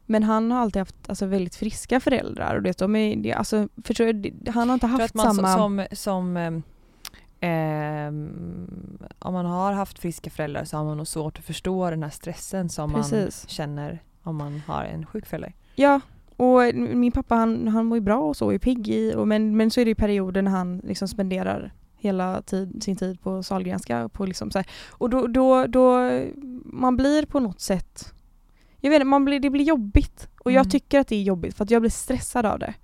[0.06, 3.68] Men han har alltid haft alltså, väldigt friska föräldrar och det, de är, det, alltså,
[3.84, 5.56] förstår han har inte haft att man samma...
[5.56, 6.62] som, som
[7.40, 12.02] ehm, om man har haft friska föräldrar så har man nog svårt att förstå den
[12.02, 13.48] här stressen som man Precis.
[13.48, 15.52] känner om man har en sjuk förälder.
[15.74, 16.00] Ja,
[16.36, 19.56] och min pappa han, han mår ju bra och så är pigg i, och, men,
[19.56, 24.08] men så är det perioder när han liksom spenderar hela tid, sin tid på Sahlgrenska.
[24.08, 24.66] På liksom så här.
[24.90, 26.10] Och då, då, då,
[26.64, 28.12] man blir på något sätt,
[28.80, 30.28] jag vet inte, man blir, det blir jobbigt.
[30.40, 30.70] Och jag Mm.
[30.70, 32.74] tycker att det är jobbigt för att jag blir stressad av det.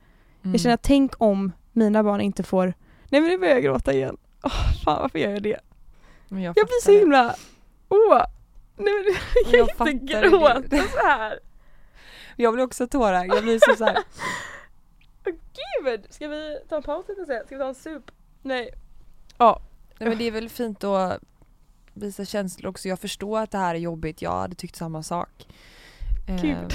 [0.43, 0.53] Mm.
[0.55, 2.75] Jag känner att tänk om mina barn inte får,
[3.11, 4.17] nej men nu börjar jag gråta igen.
[4.45, 4.53] Åh,
[4.85, 5.61] fan varför gör jag det?
[6.29, 7.35] Men Jag blir så himla,
[7.89, 8.23] åh,
[8.77, 11.41] nej men jag kan inte gråta så här.
[12.37, 13.35] Jag blir också tårögd.
[13.35, 13.99] Jag blir så, så här.
[15.25, 17.47] Gud, ska vi ta en paus lite sen?
[17.47, 18.11] Ska vi ta en sup?
[18.43, 18.71] Nej.
[19.99, 21.21] Nej, men det är väl fint att
[21.95, 22.89] visa känslor också.
[22.89, 24.23] Jag förstår att det här är jobbigt.
[24.23, 25.47] Jag hade tyckt samma sak.
[26.43, 26.73] Gud.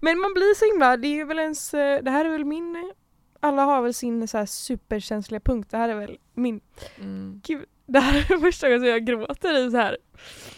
[0.00, 2.92] Men man blir så himla, det är väl ens, eh, det här är väl min,
[3.40, 6.60] alla har väl sin så här superkänsliga punkt, det här är väl min,
[6.98, 9.96] Mm, gud, det här är första gången som jag gråter i så här.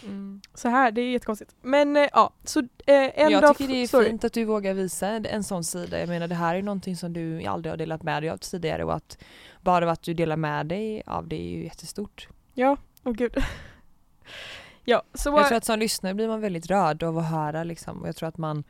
[0.02, 0.40] mm.
[0.54, 1.54] Så här, det är jättekonstigt.
[1.62, 4.08] Men eh, ja, så eh, en Jag dag, tycker det är sorry.
[4.08, 6.00] fint att du vågar visa en, en sån sida.
[6.00, 8.84] Jag menar det här är någonting som du aldrig har delat med dig av tidigare
[8.84, 9.18] och att
[9.60, 12.28] bara att du delar med dig av det är ju jättestort.
[12.54, 13.34] Ja, åh gud.
[14.84, 18.02] ja, så Jag tror att som lyssnare blir man väldigt rörd av att höra liksom
[18.02, 18.64] och jag tror att man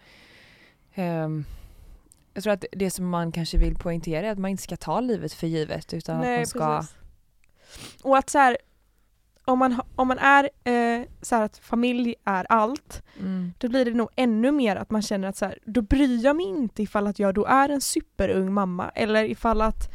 [0.95, 1.45] ehm,
[2.35, 5.01] jag tror att det som man kanske vill poängtera är att man inte ska ta
[5.01, 6.97] livet för givet utan att man ska precis.
[8.03, 8.57] Och att så här,
[9.45, 13.85] om man, om man är eh, så här att familj är allt, mm, då blir
[13.85, 16.83] det nog ännu mer att man känner att så här, då bryr jag mig inte
[16.83, 19.91] ifall att jag då är en superung mamma eller ifall att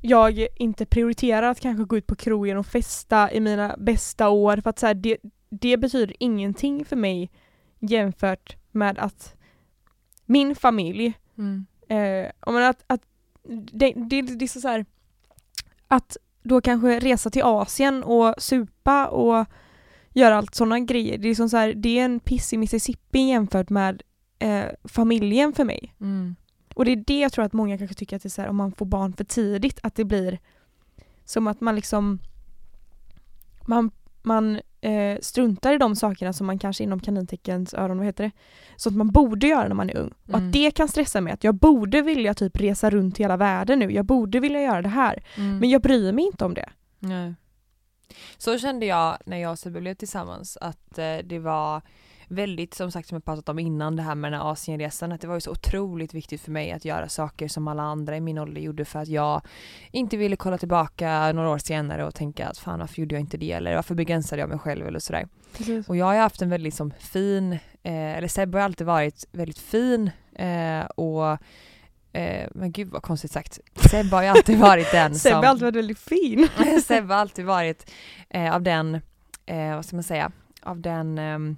[0.00, 4.56] jag inte prioriterar att kanske gå ut på krogen och festa i mina bästa år
[4.56, 5.16] för att så här, det,
[5.48, 7.30] det betyder ingenting för mig
[7.78, 9.34] jämfört med att
[10.26, 13.02] min familj mm, Eh, att, att
[13.72, 14.86] det, det, det är så så här,
[15.88, 16.16] att
[16.48, 19.46] då kanske resa till Asien och supa och
[20.12, 21.18] göra allt sådana grejer.
[21.18, 24.02] Det är, som så här, det är en piss i Mississippi jämfört med
[24.38, 25.94] eh, familjen för mig.
[26.00, 26.36] Mm.
[26.74, 28.48] Och det är det jag tror att många kanske tycker att det är så här,
[28.48, 30.38] om man får barn för tidigt, att det blir
[31.24, 32.18] som att man liksom
[33.66, 33.90] man,
[34.22, 38.30] man eh, struntar i de sakerna som man kanske inom kaninteckens öron, vad heter det?
[38.76, 40.12] Sånt man borde göra när man är ung.
[40.24, 40.46] Och Mm.
[40.46, 43.92] att det kan stressa mig, att jag borde vilja typ resa runt hela världen nu,
[43.92, 45.22] jag borde vilja göra det här.
[45.36, 45.58] Mm.
[45.58, 46.68] Men jag bryr mig inte om det.
[46.98, 47.34] Nej.
[48.38, 51.82] Så kände jag när jag och Sebbe blev tillsammans att eh, det var
[52.28, 55.20] väldigt, som sagt som jag pratat om innan det här med den här Asienresan, att
[55.20, 58.20] det var ju så otroligt viktigt för mig att göra saker som alla andra i
[58.20, 59.42] min ålder gjorde för att jag
[59.90, 63.36] inte ville kolla tillbaka några år senare och tänka att fan varför gjorde jag inte
[63.36, 63.52] det?
[63.52, 64.86] Eller varför begränsade jag mig själv?
[64.86, 65.28] Eller sådär.
[65.86, 67.52] Och jag har haft en väldigt som fin,
[67.82, 71.38] eh, eller Sebbe har alltid varit väldigt fin eh, och
[72.12, 73.58] eh, men gud vad konstigt sagt.
[73.90, 75.18] Sebbe har ju alltid varit den som...
[75.30, 76.48] Sebbe har alltid varit väldigt fin.
[76.84, 77.90] Sebbe har alltid varit
[78.30, 78.94] eh, av den,
[79.46, 80.32] eh, vad ska man säga,
[80.62, 81.56] av den ehm,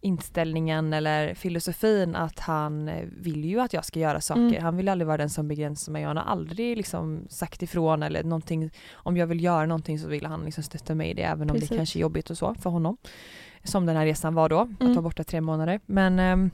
[0.00, 4.40] inställningen eller filosofin att han eh, vill ju att jag ska göra saker.
[4.42, 4.62] Mm.
[4.62, 6.04] Han vill aldrig vara den som begränsar mig.
[6.04, 8.70] Han har aldrig liksom sagt ifrån eller någonting.
[8.92, 11.54] Om jag vill göra någonting så vill han liksom stötta mig i det även om
[11.54, 11.68] Precis.
[11.68, 12.96] det kanske är jobbigt och så för honom.
[13.64, 14.92] Som den här resan var då, att Mm.
[14.94, 15.80] vara borta tre månader.
[15.86, 16.50] Men ehm,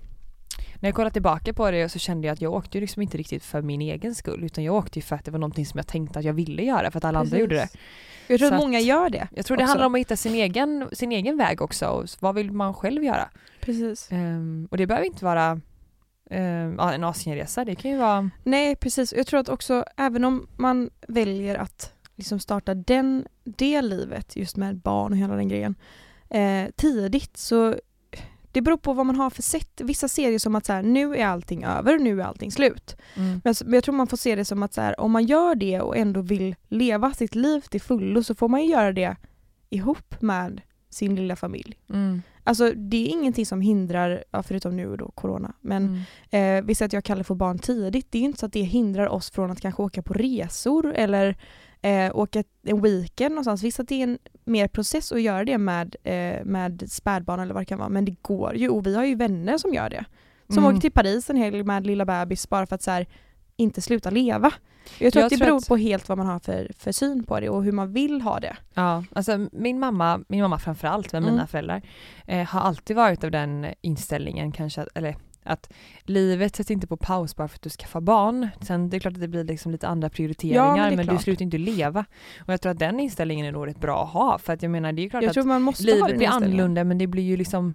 [0.80, 3.18] när jag kollade tillbaka på det så kände jag att jag åkte ju liksom inte
[3.18, 5.78] riktigt för min egen skull utan jag åkte ju för att det var någonting som
[5.78, 7.60] jag tänkte att jag ville göra för att alla andra gjorde det.
[7.60, 7.80] Precis.
[8.28, 9.28] Jag tror Så att många gör det.
[9.34, 9.70] Jag tror det också.
[9.70, 11.86] handlar om att hitta sin egen, sin egen väg också.
[11.86, 13.28] Och vad vill man själv göra?
[13.60, 14.08] Precis.
[14.12, 15.60] Ehm, och det behöver inte vara
[16.78, 17.64] ja, en Asienresa.
[17.64, 18.30] Det kan ju vara...
[18.42, 23.82] Nej precis, jag tror att också även om man väljer att liksom starta den, det
[23.82, 25.74] livet just med barn och hela den grejen
[26.30, 27.74] eh, tidigt så
[28.56, 29.80] det beror på vad man har för sätt.
[29.84, 32.96] Vissa ser det som att så här, nu är allting över, nu är allting slut.
[33.14, 33.40] Mm.
[33.44, 35.54] Men, men jag tror man får se det som att så här, om man gör
[35.54, 39.16] det och ändå vill leva sitt liv till fullo så får man ju göra det
[39.70, 41.78] ihop med sin lilla familj.
[41.90, 42.22] Mm.
[42.44, 46.58] Alltså det är ingenting som hindrar, ja, förutom nu då corona, men Mm.
[46.58, 48.06] Eh, vi säger att jag kallar för barn tidigt.
[48.10, 51.36] Det är inte så att det hindrar oss från att kanske åka på resor eller
[51.86, 53.62] eh, åka en weekend någonstans.
[53.62, 57.54] Visst att det är en mer process att göra det med, eh, med spädbarn eller
[57.54, 57.88] vad det kan vara.
[57.88, 60.04] Men det går ju och vi har ju vänner som gör det.
[60.48, 60.70] Som Mm.
[60.70, 63.06] åker till Paris en helg med lilla bebis bara för att så här,
[63.56, 64.52] inte sluta leva.
[64.98, 66.92] Jag tror Jag att det tror beror att- på helt vad man har för, för
[66.92, 68.56] syn på det och hur man vill ha det.
[68.74, 71.46] Ja, alltså min mamma, min mamma framförallt mina Mm.
[71.46, 71.82] föräldrar,
[72.26, 75.16] eh, har alltid varit av den inställningen kanske, eller
[75.46, 75.72] att
[76.02, 78.48] livet sätts inte på paus bara för att du skaffar barn.
[78.60, 81.18] Sen det är klart att det blir liksom lite andra prioriteringar Ja, men men, du
[81.18, 82.04] slutar inte leva.
[82.46, 84.70] Och jag tror att den inställningen är nog rätt bra att ha för att jag
[84.70, 87.74] menar det är klart Jag att livet blir annorlunda men det blir ju liksom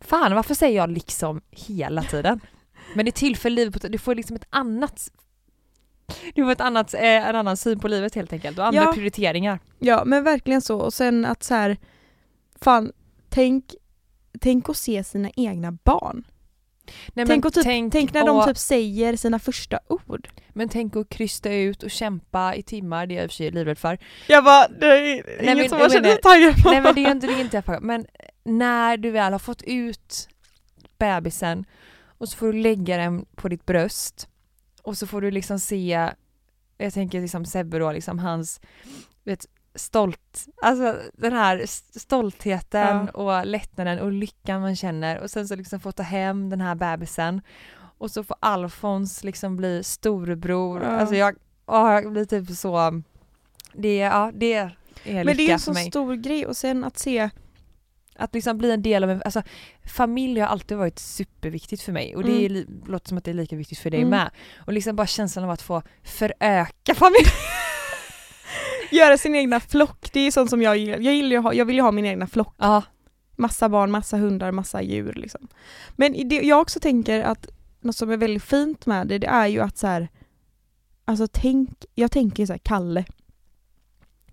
[0.00, 2.40] Fan varför säger jag liksom hela tiden?
[2.94, 5.10] Men det tillför livet du får liksom ett annat
[6.34, 8.92] Du får ett annat, eh, en annan syn på livet helt enkelt och andra Ja.
[8.92, 9.58] prioriteringar.
[9.78, 11.76] Ja men verkligen så och sen att så här,
[12.60, 12.92] fan
[13.28, 13.74] tänk,
[14.40, 16.24] tänk att se sina egna barn.
[17.14, 20.28] Nej, tänk, men och typ, tänk, när de och- typ säger sina första ord.
[20.48, 23.36] Men tänk att krysta ut och kämpa i timmar, det är jag i och för
[23.36, 23.98] sig livrädd för.
[24.28, 26.70] Jag bara, det är Nej, inget men som jag känner taggad på.
[26.70, 27.82] Nej men det är inte, det är inte jag.
[27.82, 28.06] Men
[28.44, 30.28] när du väl har fått ut
[30.98, 31.64] bebisen
[32.18, 34.28] och så får du lägga den på ditt bröst
[34.82, 36.08] och så får du liksom se,
[36.78, 38.60] jag tänker liksom Sebbe då, liksom hans
[39.24, 41.62] vet, stolt, alltså den här
[41.98, 46.60] stoltheten och lättnaden och lyckan man känner och sen så liksom få ta hem den
[46.60, 47.42] här bebisen
[47.98, 50.82] och så får Alfons liksom bli storebror.
[50.82, 50.88] Ja.
[50.88, 53.02] Alltså jag, åh, jag blir typ så,
[53.72, 56.84] det, ja, det är Men lycka det är ju en så stor grej och sen
[56.84, 57.30] att se,
[58.16, 59.42] Att liksom bli en del av en, alltså
[59.86, 63.30] familj har alltid varit superviktigt för mig och det är, li, låter som att det
[63.30, 64.10] är lika viktigt för dig Mm.
[64.10, 64.30] med.
[64.66, 67.26] Och liksom bara känslan av att få föröka familj.
[68.90, 70.98] göra sin egna flock, det är sånt som jag gillar.
[70.98, 72.54] Jag, gillar ha, jag vill ju ha min egna flock.
[72.58, 72.82] Ja.
[73.36, 75.48] Massa barn, massa hundar, massa djur liksom.
[75.96, 77.48] Men det, jag också tänker att
[77.80, 80.08] något som är väldigt fint med det, det är ju att så här,
[81.04, 83.04] alltså tänk, jag tänker så här, Kalle.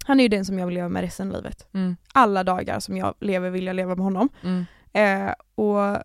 [0.05, 1.67] Han är ju den som jag vill leva med resten av livet.
[1.73, 1.95] Mm.
[2.13, 4.29] Alla dagar som jag lever vill jag leva med honom.
[4.43, 4.65] Mm.
[4.93, 6.03] Eh, och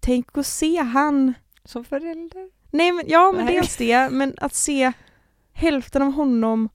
[0.00, 1.34] tänk att se han
[1.64, 2.50] Som förälder.
[2.70, 3.54] Nej men ja men Nej.
[3.54, 4.92] dels det, men att se
[5.52, 6.68] hälften av honom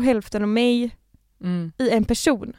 [0.00, 0.96] och hälften av mig
[1.40, 1.72] Mm.
[1.78, 2.52] i en person.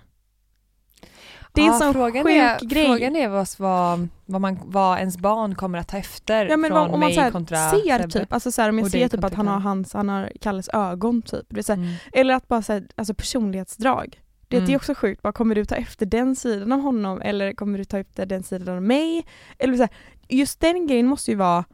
[1.53, 2.85] Det är en sån frågan sjuk är, grej.
[2.85, 6.69] Frågan är vad, vad, vad, man, vad ens barn kommer att ta efter Ja men
[6.69, 8.09] från vad- om man mig så här kontra ser Sebbe.
[8.19, 10.31] typ, alltså så här, om jag Och ser typ att han har hans, han har
[10.41, 11.45] Kalles ögon typ.
[11.49, 11.93] Det är så här, Mm.
[12.13, 14.21] Eller att bara säga alltså personlighetsdrag.
[14.47, 14.71] Det, det Mm.
[14.71, 17.85] är också sjukt, bara, kommer du ta efter den sidan av honom eller kommer du
[17.85, 19.25] ta efter den sidan av mig?
[19.59, 19.89] Eller så här,
[20.29, 21.65] just den grejen måste ju vara,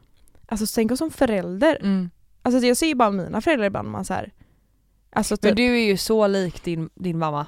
[0.48, 1.78] alltså tänk oss som förälder.
[1.80, 2.10] Mm.
[2.42, 4.32] Alltså jag ser ju bara mina föräldrar ibland man så här,
[5.18, 7.46] Alltså Men typ, du är ju så lik din, din mamma.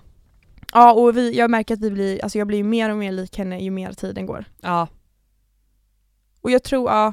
[0.73, 3.39] ja och vi, jag märker att vi blir, alltså jag blir mer och mer lik
[3.39, 4.45] henne ju mer tiden går.
[4.61, 4.89] Ja.
[6.41, 7.13] Och jag tror, ja,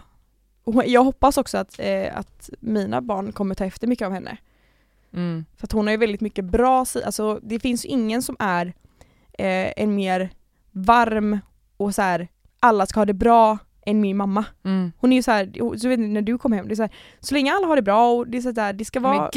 [0.86, 4.38] jag hoppas också att, eh, att mina barn kommer ta efter mycket av henne.
[5.14, 5.46] Mm.
[5.58, 8.66] För att hon har ju väldigt mycket bra alltså det finns ingen som är
[9.34, 10.30] eh, en mer
[10.72, 11.40] varm
[11.78, 12.28] och så här
[12.60, 13.58] alla ska ha det bra
[13.88, 14.46] än min mamma.
[14.66, 14.92] Mm.
[14.98, 16.82] Hon är ju så här, så vet ni, när du kom hem, det är så,
[16.82, 19.30] här, så länge alla har det bra och det är så där, det ska vara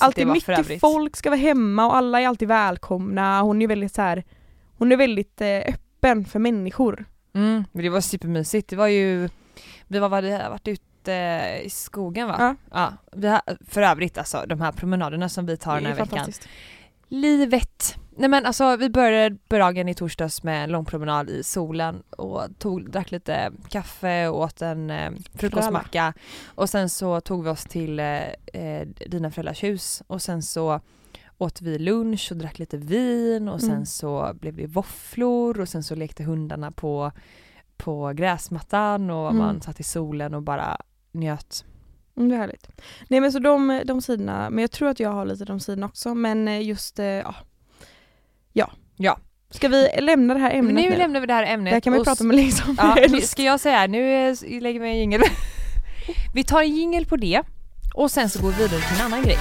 [0.00, 3.40] alltid mycket folk ska vara hemma och alla är alltid välkomna.
[3.42, 4.24] Hon är väldigt så här,
[4.78, 7.04] hon är väldigt eh, öppen för människor.
[7.34, 7.64] Mm.
[7.72, 8.68] Det var supermysigt.
[8.68, 9.28] Det var ju,
[9.86, 12.56] vi var, vi hade varit ute i skogen va?
[12.72, 12.92] Ja.
[13.12, 16.32] vi har, för övrigt alltså de här promenaderna som vi tar den här är veckan.
[17.08, 17.96] Livet!
[18.18, 22.42] Nej men alltså vi började dagen i torsdags med en lång promenad i solen och
[22.58, 26.12] tog, drack lite kaffe och åt en eh, frukostmacka
[26.46, 30.80] och sen så tog vi oss till eh, eh, dina föräldrars hus och sen så
[31.38, 33.86] åt vi lunch och drack lite vin och sen Mm.
[33.86, 37.12] så blev det våfflor och sen så lekte hundarna på,
[37.76, 39.36] på gräsmattan och Mm.
[39.38, 40.76] man satt i solen och bara
[41.12, 41.64] njöt.
[42.16, 42.68] Mm, det är härligt.
[43.08, 45.86] Nej men så de, de sidorna, men jag tror att jag har lite de sidorna
[45.86, 47.34] också men eh, just, eh, ja.
[48.52, 48.70] Ja.
[48.96, 49.18] Ja.
[49.50, 50.96] Ska vi lämna det här ämnet nu nu?
[50.96, 51.70] lämnar vi det här ämnet.
[51.70, 53.28] Det här kan man och prata om liksom Ja, helst.
[53.30, 55.22] ska jag säga, nu eh, lägger vi en jingel.
[56.34, 57.42] Vi tar en jingel på det
[57.94, 59.38] och sen så går vi vidare till en annan grej.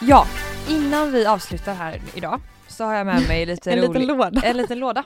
[0.00, 0.26] Ja,
[0.68, 2.40] innan vi avslutar här idag
[2.76, 4.42] så har jag med mig lite En rolig, liten låda.
[4.42, 5.04] en liten låda.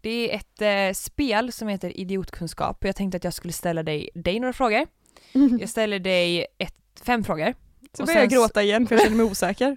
[0.00, 3.82] Det är ett eh, spel som heter idiotkunskap och jag tänkte att jag skulle ställa
[3.82, 4.86] dig, dig några frågor.
[5.60, 7.54] Jag ställer dig ett, fem frågor
[7.92, 9.76] Så börjar jag gråta igen för jag känner mig osäker.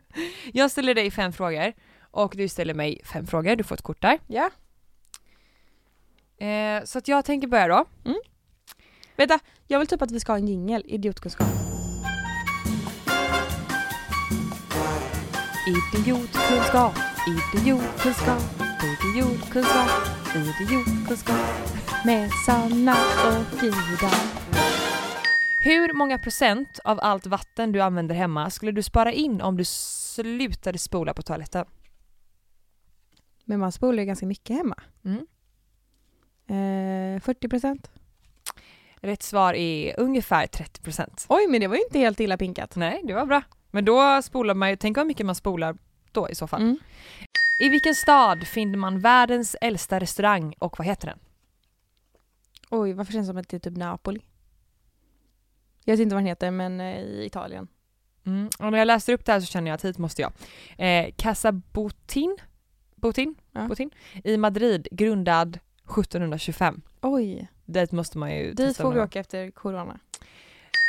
[0.54, 1.74] jag ställer dig fem frågor
[2.12, 3.56] och du ställer mig fem frågor.
[3.56, 4.20] Du får ett kort där.
[4.28, 4.50] Ja.
[6.46, 7.86] Eh, så att jag tänker börja då.
[9.16, 11.71] Vänta, jag vill typ att vi ska ha en jingel, idiotkunskap.
[15.72, 16.96] Idiotkunskap,
[17.56, 18.42] idiotkunskap,
[19.04, 19.90] idiotkunskap,
[20.36, 21.36] idiotkunskap.
[22.06, 22.96] Med Sanna
[23.28, 24.12] och Ida.
[25.64, 29.66] Hur många procent av allt vatten du använder hemma skulle du spara in om du
[29.66, 31.66] slutade spola på toaletten?
[33.46, 34.76] Men man spolar ju ganska mycket hemma.
[35.06, 35.28] Mm.
[37.16, 37.92] Eh, 40 procent.
[38.96, 41.26] Rätt svar är ungefär 30 procent.
[41.30, 42.76] Oj, men det var ju inte helt illa pinkat.
[42.76, 43.42] Nej, det var bra.
[43.72, 45.78] Men då spolar man ju, tänk vad mycket man spolar
[46.12, 46.62] då i så fall.
[46.62, 46.78] Mm.
[47.62, 51.20] I vilken stad finner man världens äldsta restaurang och vad heter den?
[52.70, 54.22] Oj, varför känns det som att det är typ Napoli?
[55.86, 57.68] Jag vet inte vad den heter, men eh, i Italien.
[58.26, 58.50] Mm.
[58.60, 60.32] Och när jag läser upp det här så känner jag att hit måste jag.
[60.78, 62.38] Eh, Casa Botin,
[62.96, 63.68] Botin, Ja.
[63.68, 63.92] Botin
[64.24, 66.82] i Madrid, grundad 1725.
[67.02, 70.00] Oj, Dit måste man ju dit får vi åka efter corona.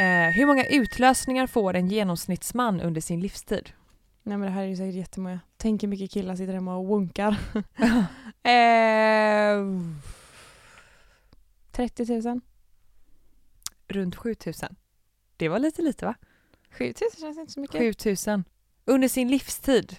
[0.03, 3.71] Eh, hur många utlösningar får en genomsnittsman under sin livstid?
[4.23, 5.41] Nej men det här är ju säkert jättemånga.
[5.57, 7.31] Tänk hur mycket killar sitter hemma och wonkar.
[8.43, 9.67] eh,
[11.73, 12.41] 30 000?
[13.89, 14.77] Runt 7000.
[15.37, 16.15] Det var lite lite va?
[16.71, 17.79] 7 000 känns inte så mycket.
[17.81, 18.45] 7000.
[18.85, 19.97] Under sin livstid.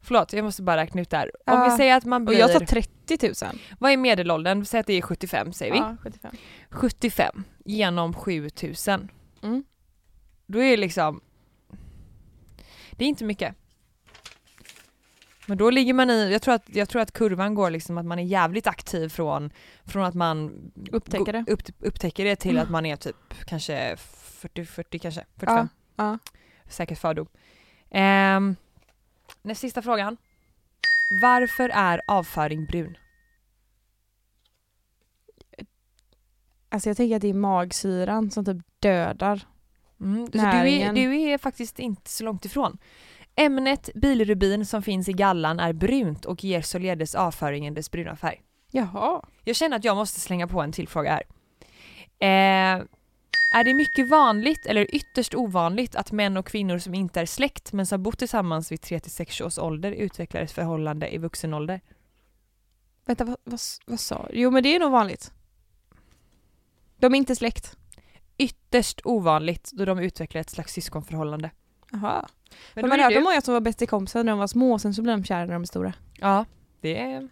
[0.00, 1.30] Förlåt, jag måste bara räkna ut där.
[1.46, 1.64] Om Ja.
[1.70, 2.38] vi säger att man Och blir...
[2.38, 3.60] jag sa 30 000.
[3.78, 4.64] Vad är medelåldern?
[4.64, 5.78] Säg att det är 75 säger vi.
[5.78, 6.36] Ja, 75.
[6.70, 9.08] 75 genom 7000.
[9.42, 9.64] Mm.
[10.46, 11.20] Då är det liksom...
[12.92, 13.54] Det är inte mycket.
[15.46, 18.06] Men då ligger man i, jag tror att, jag tror att kurvan går liksom att
[18.06, 19.50] man är jävligt aktiv från,
[19.84, 21.44] från att man Upptäcker det.
[21.48, 22.62] Upp, upptäcker det till Mm.
[22.62, 25.68] att man är typ kanske 40, 40 kanske, 45.
[25.96, 26.18] Ja.
[26.68, 27.26] Säkert fördom.
[27.90, 28.56] Um,
[29.42, 30.16] nästa sista frågan.
[31.10, 32.96] Varför är avföring brun?
[36.68, 39.42] Alltså jag tänker att det är magsyran som typ dödar.
[40.00, 40.94] Mm, så du, är, Näringen.
[40.94, 42.78] du är faktiskt inte så långt ifrån.
[43.36, 48.42] Ämnet bilrubin som finns i gallan är brunt och ger således avföringen dess bruna färg.
[48.70, 49.22] Jaha.
[49.44, 52.76] Jag känner att jag måste slänga på en till fråga här.
[52.78, 52.84] Eh,
[53.60, 57.72] är det mycket vanligt eller ytterst ovanligt att män och kvinnor som inte är släkt
[57.72, 61.80] men som bott tillsammans vid 3-6 års ålder utvecklar ett förhållande i vuxen ålder?
[63.06, 64.40] Vänta, vad, vad, vad sa du?
[64.40, 65.32] Jo men det är nog vanligt.
[66.96, 67.76] De är inte släkt.
[68.38, 71.50] Ytterst ovanligt då de utvecklar ett slags syskonförhållande.
[71.92, 72.28] Jaha.
[72.74, 75.02] Men man hörde du- många som var bäst kompisar när de var små, sen så
[75.02, 75.92] blir de kära när de är stora.
[76.18, 76.44] Ja,
[76.80, 77.28] det är...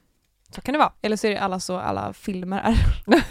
[0.55, 0.93] Så kan det vara.
[1.03, 2.77] Eller så är det alla så, alla filmer är.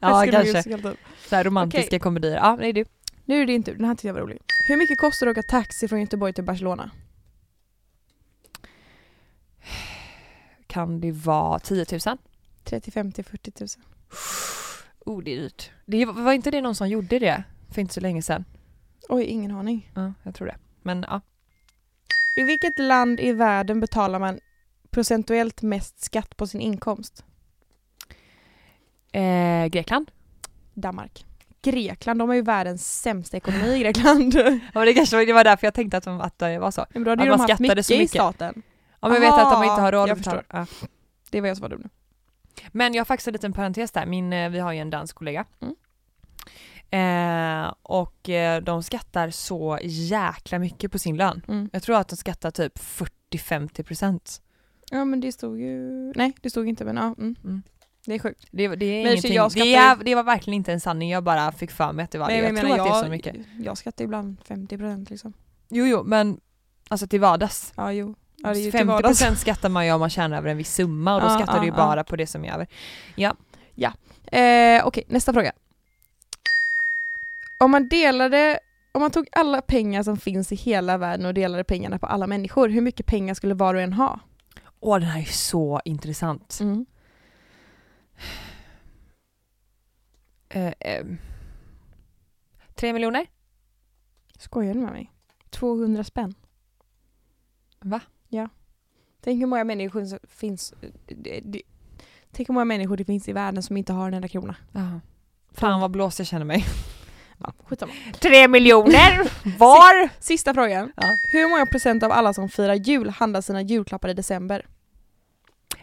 [0.00, 0.62] Ja, kanske.
[0.62, 0.96] Typ.
[1.28, 1.98] Så här romantiska Okej.
[1.98, 2.36] komedier.
[2.36, 2.84] Ja, är du.
[3.24, 4.38] Nu är det din tur, den här tyckte jag var rolig.
[4.68, 6.90] Hur mycket kostar det att åka taxi från Göteborg till Barcelona?
[10.66, 12.18] Kan det vara 10 000?
[12.64, 13.68] 35 till 40 000.
[15.06, 15.70] Oh, det är dyrt.
[15.86, 18.44] Det var var inte det någon som gjorde det för inte så länge sedan?
[19.08, 19.90] Oj, ingen aning.
[19.94, 20.56] Ja, jag tror det.
[20.82, 21.20] Men ja.
[22.36, 24.40] I vilket land i världen betalar man
[24.90, 27.24] procentuellt mest skatt på sin inkomst?
[29.12, 30.10] Eh, Grekland?
[30.74, 31.26] Danmark.
[31.62, 34.34] Grekland, de har ju världens sämsta ekonomi i Grekland.
[34.74, 36.86] Ja, det kanske var, det var därför jag tänkte att, de, att det var så.
[36.90, 38.10] Men då hade Att ju de haft skattade mycket, så i mycket.
[38.10, 38.62] staten.
[39.00, 40.42] Ja, men jag vet att de inte har råd jag att betala.
[40.48, 40.66] Ja.
[41.30, 41.88] Det var jag som var dum nu.
[42.68, 45.16] Men jag har faktiskt en liten parentes där, Min, eh, vi har ju en dansk
[45.16, 45.44] kollega.
[45.60, 45.74] Mm.
[46.92, 51.42] Eh, och eh, de skattar så jäkla mycket på sin lön.
[51.48, 51.70] Mm.
[51.72, 54.40] Jag tror att de skattar typ 40-50%.
[54.90, 57.14] Ja men det stod ju, nej det stod inte men ja.
[57.18, 57.36] Mm.
[57.44, 57.62] Mm.
[58.06, 58.46] Det är sjukt.
[58.50, 61.24] Det, det är Men ingenting, jag det, är, det var verkligen inte en sanning, jag
[61.24, 62.36] bara fick för mig att det var det.
[62.36, 63.36] Jag, men tror menar, att det är jag, så mycket.
[63.58, 65.32] Jag skattar ibland 50% liksom.
[65.68, 66.40] Jo jo men
[66.88, 67.72] alltså till vardags.
[67.76, 68.14] Ja jo.
[68.36, 69.22] Ja, det är ju till vardags.
[69.24, 71.54] 50% skattar man ju om man tjänar över en viss summa och då Ja, skattar
[71.54, 71.76] ja, du ju ja.
[71.76, 72.66] bara på det som är över.
[74.32, 75.52] Eh, Okej, nästa fråga.
[77.58, 78.58] Om man delade,
[78.92, 82.26] om man tog alla pengar som finns i hela världen och delade pengarna på alla
[82.26, 84.20] människor, hur mycket pengar skulle var och en ha?
[84.80, 86.58] Åh den här är så intressant.
[86.60, 86.86] Mm.
[90.48, 91.06] Eh, eh,
[92.74, 93.26] tre miljoner?
[94.38, 95.12] Skojar du med mig?
[95.50, 96.34] 200 spänn.
[97.80, 98.00] Va?
[98.28, 98.48] Ja.
[99.20, 100.74] Tänk hur många människor som finns
[101.06, 101.62] det, det,
[102.30, 104.56] Tänk hur många människor det finns i världen som inte har en enda krona.
[104.72, 105.00] Jaha.
[105.50, 106.64] Fan vad blåst jag känner mig.
[107.44, 107.92] Ja, skitsamma.
[108.20, 109.20] Tre miljoner
[109.58, 110.08] var?
[110.22, 110.92] Sista frågan.
[110.96, 111.02] Ja.
[111.32, 114.66] Hur många procent av alla som firar jul handlar sina julklappar i december?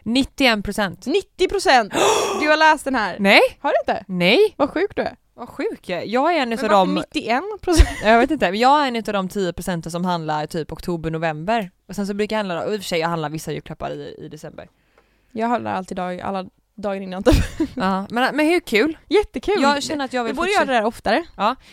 [0.04, 1.06] 91 procent.
[1.06, 1.94] 90 procent!
[2.42, 3.16] Du har läst den här.
[3.20, 4.04] Nej, Har du inte?
[4.08, 4.54] nej.
[4.58, 5.16] Vad sjuk du är.
[5.34, 6.06] Vad sjuk jag är.
[6.06, 7.90] Jag är en utav de, 91 procent?
[8.04, 11.12] jag vet inte, men jag är en utav de 10 procenten som handlar typ oktober,
[11.12, 11.72] november.
[11.88, 13.92] Och sen så brukar jag handla, och i och för sig jag handlar vissa julklappar
[13.92, 14.68] i, i december.
[15.32, 16.46] Jag handlar alltid dag, alla
[16.78, 17.36] dagar innan typ.
[17.76, 18.98] Ja, men, men hur kul?
[19.08, 19.62] Jättekul!
[19.62, 21.26] Jag känner att jag vi vill borde göra det där oftare.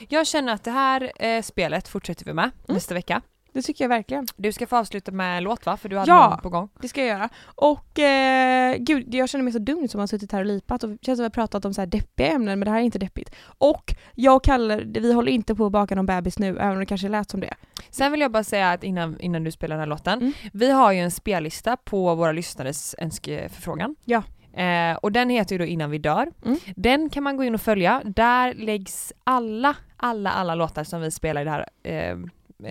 [0.09, 3.23] Jag känner att det här eh, spelet fortsätter vi med nästa vecka.
[3.53, 4.27] Det tycker jag verkligen.
[4.37, 5.77] Du ska få avsluta med låt va?
[5.77, 6.29] För du hade Ja.
[6.31, 6.69] någon på gång.
[6.81, 7.29] Det ska jag göra.
[7.45, 10.91] Och eh, gud, jag känner mig så dum som har suttit här och lipat och
[10.91, 12.83] känns som att vi har pratat om så här deppiga ämnen men det här är
[12.83, 13.31] inte deppigt.
[13.45, 16.79] Och jag och Kalle, vi håller inte på att baka någon bebis nu även om
[16.79, 17.55] det kanske lät som det.
[17.91, 20.33] Sen vill jag bara säga att innan, innan du spelar den här låten, Mm.
[20.53, 23.97] vi har ju en spellista på våra lyssnares önskeförfrågan.
[24.05, 24.23] Ja.
[24.57, 26.33] Eh, och den heter ju då Innan vi dör.
[26.45, 26.59] Mm.
[26.77, 28.03] Den kan man gå in och följa.
[28.05, 32.19] Där läggs alla, alla, alla låtar som vi spelar i det här eh,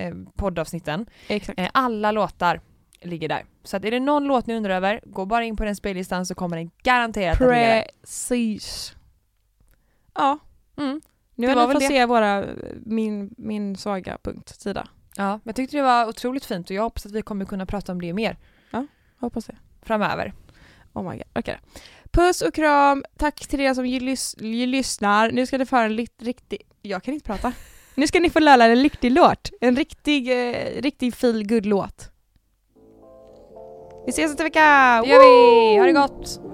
[0.01, 1.05] eh, poddavsnitten.
[1.27, 1.59] Exakt.
[1.59, 2.61] Eh, alla låtar
[3.01, 3.45] ligger där.
[3.63, 6.25] Så att är det någon låt ni undrar över, gå bara in på den spellistan
[6.25, 7.85] så kommer den garanterat att ligga där.
[8.01, 8.95] Precis.
[10.15, 10.39] Ja,
[10.77, 11.01] Mm.
[11.35, 12.45] nu har ni fått se våra,
[12.85, 14.87] min, min svaga punkt sida.
[15.17, 17.91] Ja, jag tyckte det var otroligt fint och jag hoppas att vi kommer kunna prata
[17.91, 18.37] om det mer
[19.19, 19.55] Hoppas det.
[19.81, 20.33] framöver.
[20.93, 21.27] Oh my god.
[21.35, 21.59] Okej.
[22.11, 24.35] Puss och kram, tack till er som lys-
[24.65, 25.31] lyssnar.
[25.31, 26.61] Nu ska ni få höra en riktig...
[26.81, 27.53] Jag kan inte prata.
[27.95, 29.49] Nu ska ni få lära er en riktig låt.
[29.61, 32.09] En riktig, eh, riktig feel good låt
[34.05, 35.01] Vi ses nästa vecka!
[35.03, 35.77] Det gör vi!
[35.77, 36.52] Ha det gott!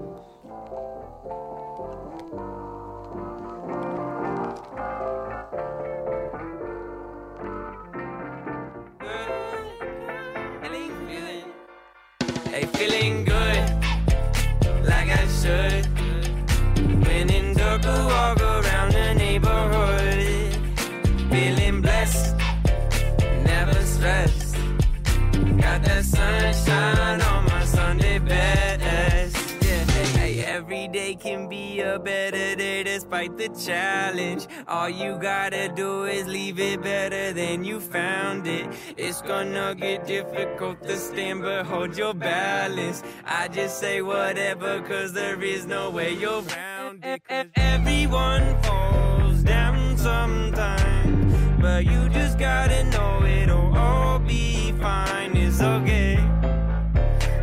[25.84, 29.36] That sunshine on my Sunday best.
[29.62, 29.86] Yeah,
[30.18, 34.48] hey, every day can be a better day despite the challenge.
[34.68, 38.68] All you gotta do is leave it better than you found it.
[38.98, 43.04] It's gonna get difficult to stand, but hold your balance.
[43.26, 47.22] I just say whatever, cause there is no way you're around it.
[47.56, 55.19] everyone falls down sometime, but you just gotta know it'll all be fine.
[55.60, 56.16] It's okay.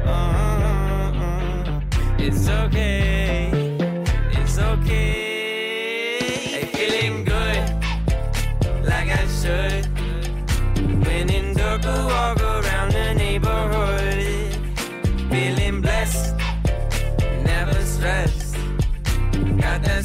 [0.06, 1.80] Uh-uh.
[2.18, 3.50] It's okay.
[4.32, 6.16] It's okay.
[6.48, 7.62] Hey, feeling good,
[8.86, 9.84] like I should.
[11.04, 14.56] When in Durga, walk around the neighborhood.
[15.28, 16.34] Feeling blessed,
[17.44, 18.56] never stressed.
[19.60, 20.04] Got that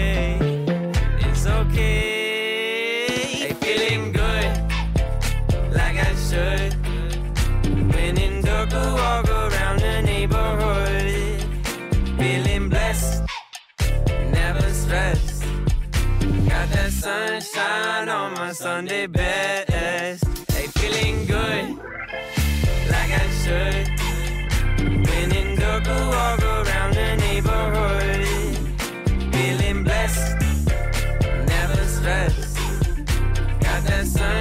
[3.61, 4.51] feeling good,
[5.73, 6.73] like I should.
[7.93, 11.41] When in walk around the neighborhood.
[12.17, 13.23] Feeling blessed,
[14.31, 15.43] never stressed.
[16.49, 20.25] Got that sunshine on my Sunday best.
[20.81, 21.77] Feeling good,
[22.89, 23.80] like I should.